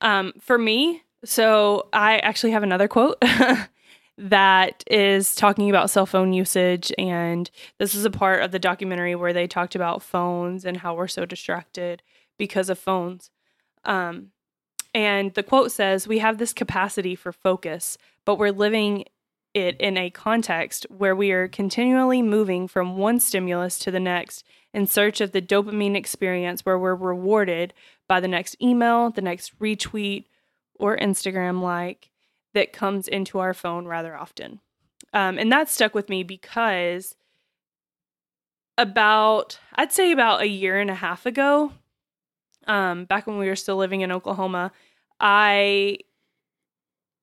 [0.00, 3.22] Um, for me, so I actually have another quote
[4.18, 6.92] that is talking about cell phone usage.
[6.98, 10.94] And this is a part of the documentary where they talked about phones and how
[10.94, 12.02] we're so distracted
[12.38, 13.30] because of phones.
[13.84, 14.32] Um,
[14.94, 19.04] And the quote says, We have this capacity for focus, but we're living
[19.54, 24.44] it in a context where we are continually moving from one stimulus to the next
[24.76, 27.72] in search of the dopamine experience where we're rewarded
[28.06, 30.26] by the next email, the next retweet,
[30.74, 32.10] or Instagram like
[32.52, 34.60] that comes into our phone rather often.
[35.14, 37.14] Um, and that stuck with me because
[38.76, 41.72] about, I'd say about a year and a half ago,
[42.66, 44.72] um, back when we were still living in Oklahoma,
[45.18, 46.00] I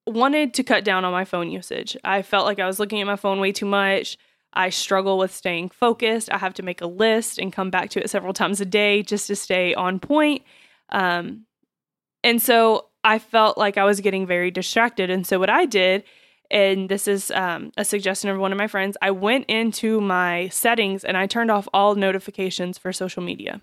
[0.07, 1.95] wanted to cut down on my phone usage.
[2.03, 4.17] I felt like I was looking at my phone way too much.
[4.53, 6.31] I struggle with staying focused.
[6.31, 9.01] I have to make a list and come back to it several times a day
[9.01, 10.43] just to stay on point.
[10.89, 11.45] Um,
[12.23, 15.09] and so I felt like I was getting very distracted.
[15.09, 16.03] And so what I did,
[16.49, 20.49] and this is um, a suggestion of one of my friends, I went into my
[20.49, 23.61] settings and I turned off all notifications for social media.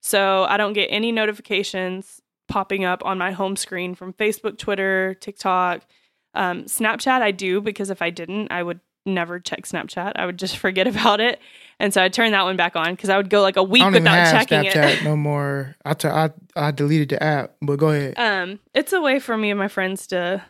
[0.00, 5.14] So I don't get any notifications popping up on my home screen from Facebook, Twitter,
[5.14, 5.86] TikTok.
[6.34, 10.12] Um, Snapchat, I do because if I didn't, I would never check Snapchat.
[10.16, 11.40] I would just forget about it.
[11.78, 13.84] And so I turned that one back on because I would go like a week
[13.84, 15.04] without checking Snapchat it.
[15.04, 15.74] no more.
[15.84, 18.14] I, t- I I deleted the app, but go ahead.
[18.16, 20.44] Um, it's a way for me and my friends to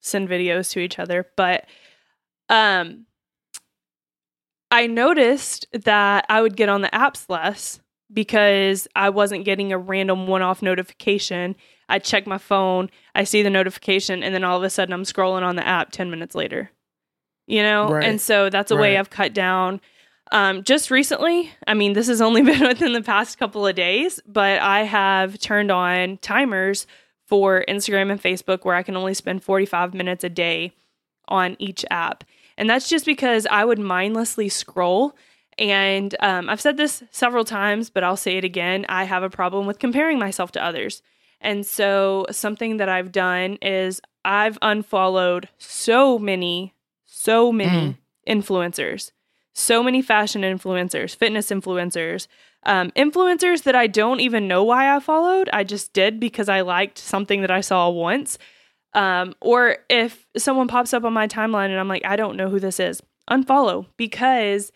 [0.00, 1.64] send videos to each other, but
[2.48, 3.06] um,
[4.70, 7.80] I noticed that I would get on the apps less
[8.12, 11.56] because I wasn't getting a random one off notification.
[11.88, 15.04] I check my phone, I see the notification, and then all of a sudden I'm
[15.04, 16.70] scrolling on the app 10 minutes later.
[17.46, 17.88] You know?
[17.88, 18.04] Right.
[18.04, 19.80] And so that's a way I've cut down.
[20.32, 24.20] Um, just recently, I mean, this has only been within the past couple of days,
[24.26, 26.86] but I have turned on timers
[27.26, 30.72] for Instagram and Facebook where I can only spend 45 minutes a day
[31.28, 32.24] on each app.
[32.56, 35.16] And that's just because I would mindlessly scroll.
[35.58, 38.86] And um, I've said this several times, but I'll say it again.
[38.88, 41.02] I have a problem with comparing myself to others.
[41.40, 46.72] And so, something that I've done is I've unfollowed so many,
[47.26, 47.96] so many
[48.28, 49.10] influencers,
[49.52, 52.28] so many fashion influencers, fitness influencers,
[52.62, 55.48] um, influencers that I don't even know why I followed.
[55.52, 58.38] I just did because I liked something that I saw once.
[58.94, 62.48] Um, or if someone pops up on my timeline and I'm like, I don't know
[62.48, 64.72] who this is, unfollow because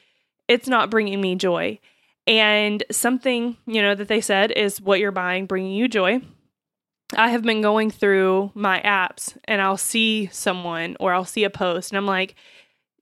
[0.48, 1.78] it's not bringing me joy.
[2.26, 6.20] And something, you know, that they said is what you're buying bringing you joy.
[7.16, 11.50] I have been going through my apps and I'll see someone or I'll see a
[11.50, 12.34] post and I'm like,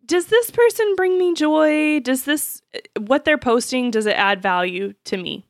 [0.07, 2.01] does this person bring me joy?
[2.01, 2.63] Does this,
[2.99, 5.45] what they're posting, does it add value to me?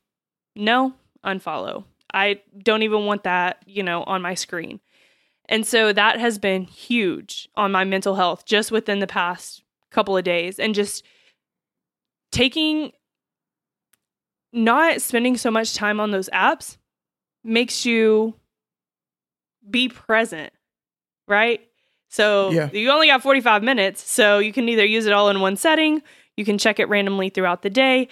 [0.57, 0.95] No,
[1.25, 1.85] unfollow.
[2.13, 4.81] I don't even want that, you know, on my screen.
[5.49, 10.17] And so that has been huge on my mental health just within the past couple
[10.17, 11.05] of days and just
[12.33, 12.93] taking
[14.53, 16.79] not spending so much time on those apps
[17.45, 18.35] makes you
[19.71, 20.53] be present,
[21.27, 21.61] right?
[22.09, 22.71] So Yeah.
[22.73, 26.03] you only got 45 minutes, so you can either use it all in one setting,
[26.37, 28.09] you can check it randomly throughout the day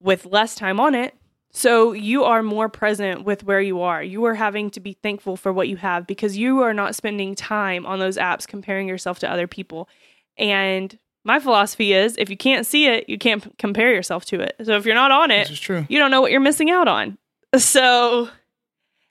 [0.00, 1.14] with less time on it.
[1.50, 4.02] So you are more present with where you are.
[4.02, 7.34] You are having to be thankful for what you have because you are not spending
[7.36, 9.88] time on those apps comparing yourself to other people.
[10.36, 14.40] And my philosophy is if you can't see it, you can't p- compare yourself to
[14.40, 14.56] it.
[14.64, 15.48] So if you're not on it,
[15.88, 17.18] you don't know what you're missing out on.
[17.56, 18.28] So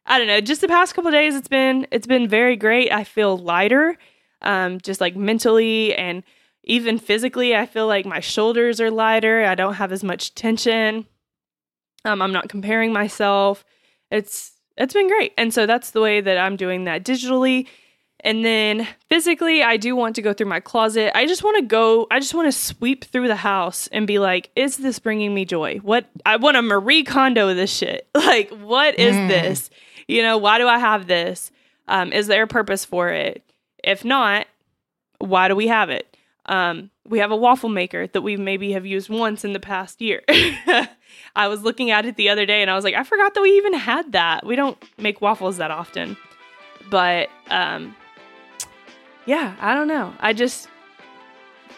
[0.05, 0.41] I don't know.
[0.41, 2.91] Just the past couple of days, it's been it's been very great.
[2.91, 3.97] I feel lighter,
[4.41, 6.23] um, just like mentally and
[6.65, 7.55] even physically.
[7.55, 9.45] I feel like my shoulders are lighter.
[9.45, 11.05] I don't have as much tension.
[12.05, 13.63] Um, I'm not comparing myself.
[14.11, 17.67] It's it's been great, and so that's the way that I'm doing that digitally.
[18.25, 21.11] And then physically, I do want to go through my closet.
[21.17, 24.17] I just want to go, I just want to sweep through the house and be
[24.17, 25.79] like, is this bringing me joy?
[25.79, 28.07] What, I want to Marie Kondo this shit.
[28.15, 29.27] Like, what is Mm.
[29.27, 29.69] this?
[30.07, 31.51] You know, why do I have this?
[31.87, 33.43] Um, is there a purpose for it?
[33.83, 34.47] If not,
[35.19, 36.17] why do we have it?
[36.45, 40.01] Um, we have a waffle maker that we maybe have used once in the past
[40.01, 40.21] year.
[41.35, 43.41] I was looking at it the other day and I was like, I forgot that
[43.41, 44.45] we even had that.
[44.45, 46.17] We don't make waffles that often.
[46.89, 47.95] But um,
[49.25, 50.13] yeah, I don't know.
[50.19, 50.67] I just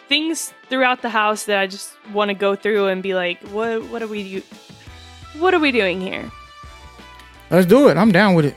[0.08, 3.84] things throughout the house that I just want to go through and be like, what
[3.88, 4.42] what are we
[5.38, 6.30] what are we doing here?
[7.50, 7.96] Let's do it.
[7.96, 8.56] I'm down with it.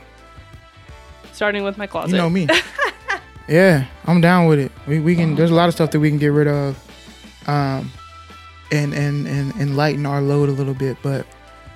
[1.32, 2.11] Starting with my closet.
[2.11, 2.48] You know me.
[3.48, 4.72] yeah, I'm down with it.
[4.88, 5.36] We we can.
[5.36, 6.78] There's a lot of stuff that we can get rid of,
[7.48, 7.91] um,
[8.72, 10.98] and and and and lighten our load a little bit.
[11.02, 11.26] But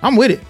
[0.02, 0.42] I'm with it.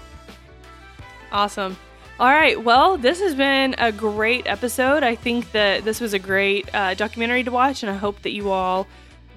[1.30, 1.76] Awesome.
[2.18, 2.62] All right.
[2.62, 5.02] Well, this has been a great episode.
[5.02, 8.30] I think that this was a great uh, documentary to watch, and I hope that
[8.30, 8.86] you all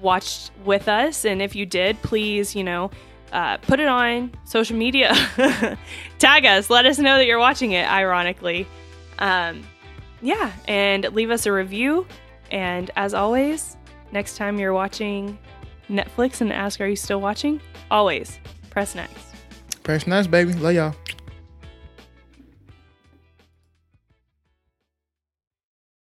[0.00, 1.24] watched with us.
[1.24, 2.90] And if you did, please, you know,
[3.32, 5.12] uh, put it on social media,
[6.18, 7.86] tag us, let us know that you're watching it.
[7.90, 8.66] Ironically,
[9.18, 9.62] Um,
[10.22, 12.06] yeah, and leave us a review.
[12.50, 13.76] And as always,
[14.12, 15.38] next time you're watching
[15.90, 17.60] Netflix and ask, Are you still watching?
[17.90, 18.38] Always
[18.70, 19.34] press next.
[19.82, 20.52] Press next, baby.
[20.54, 20.94] Love y'all.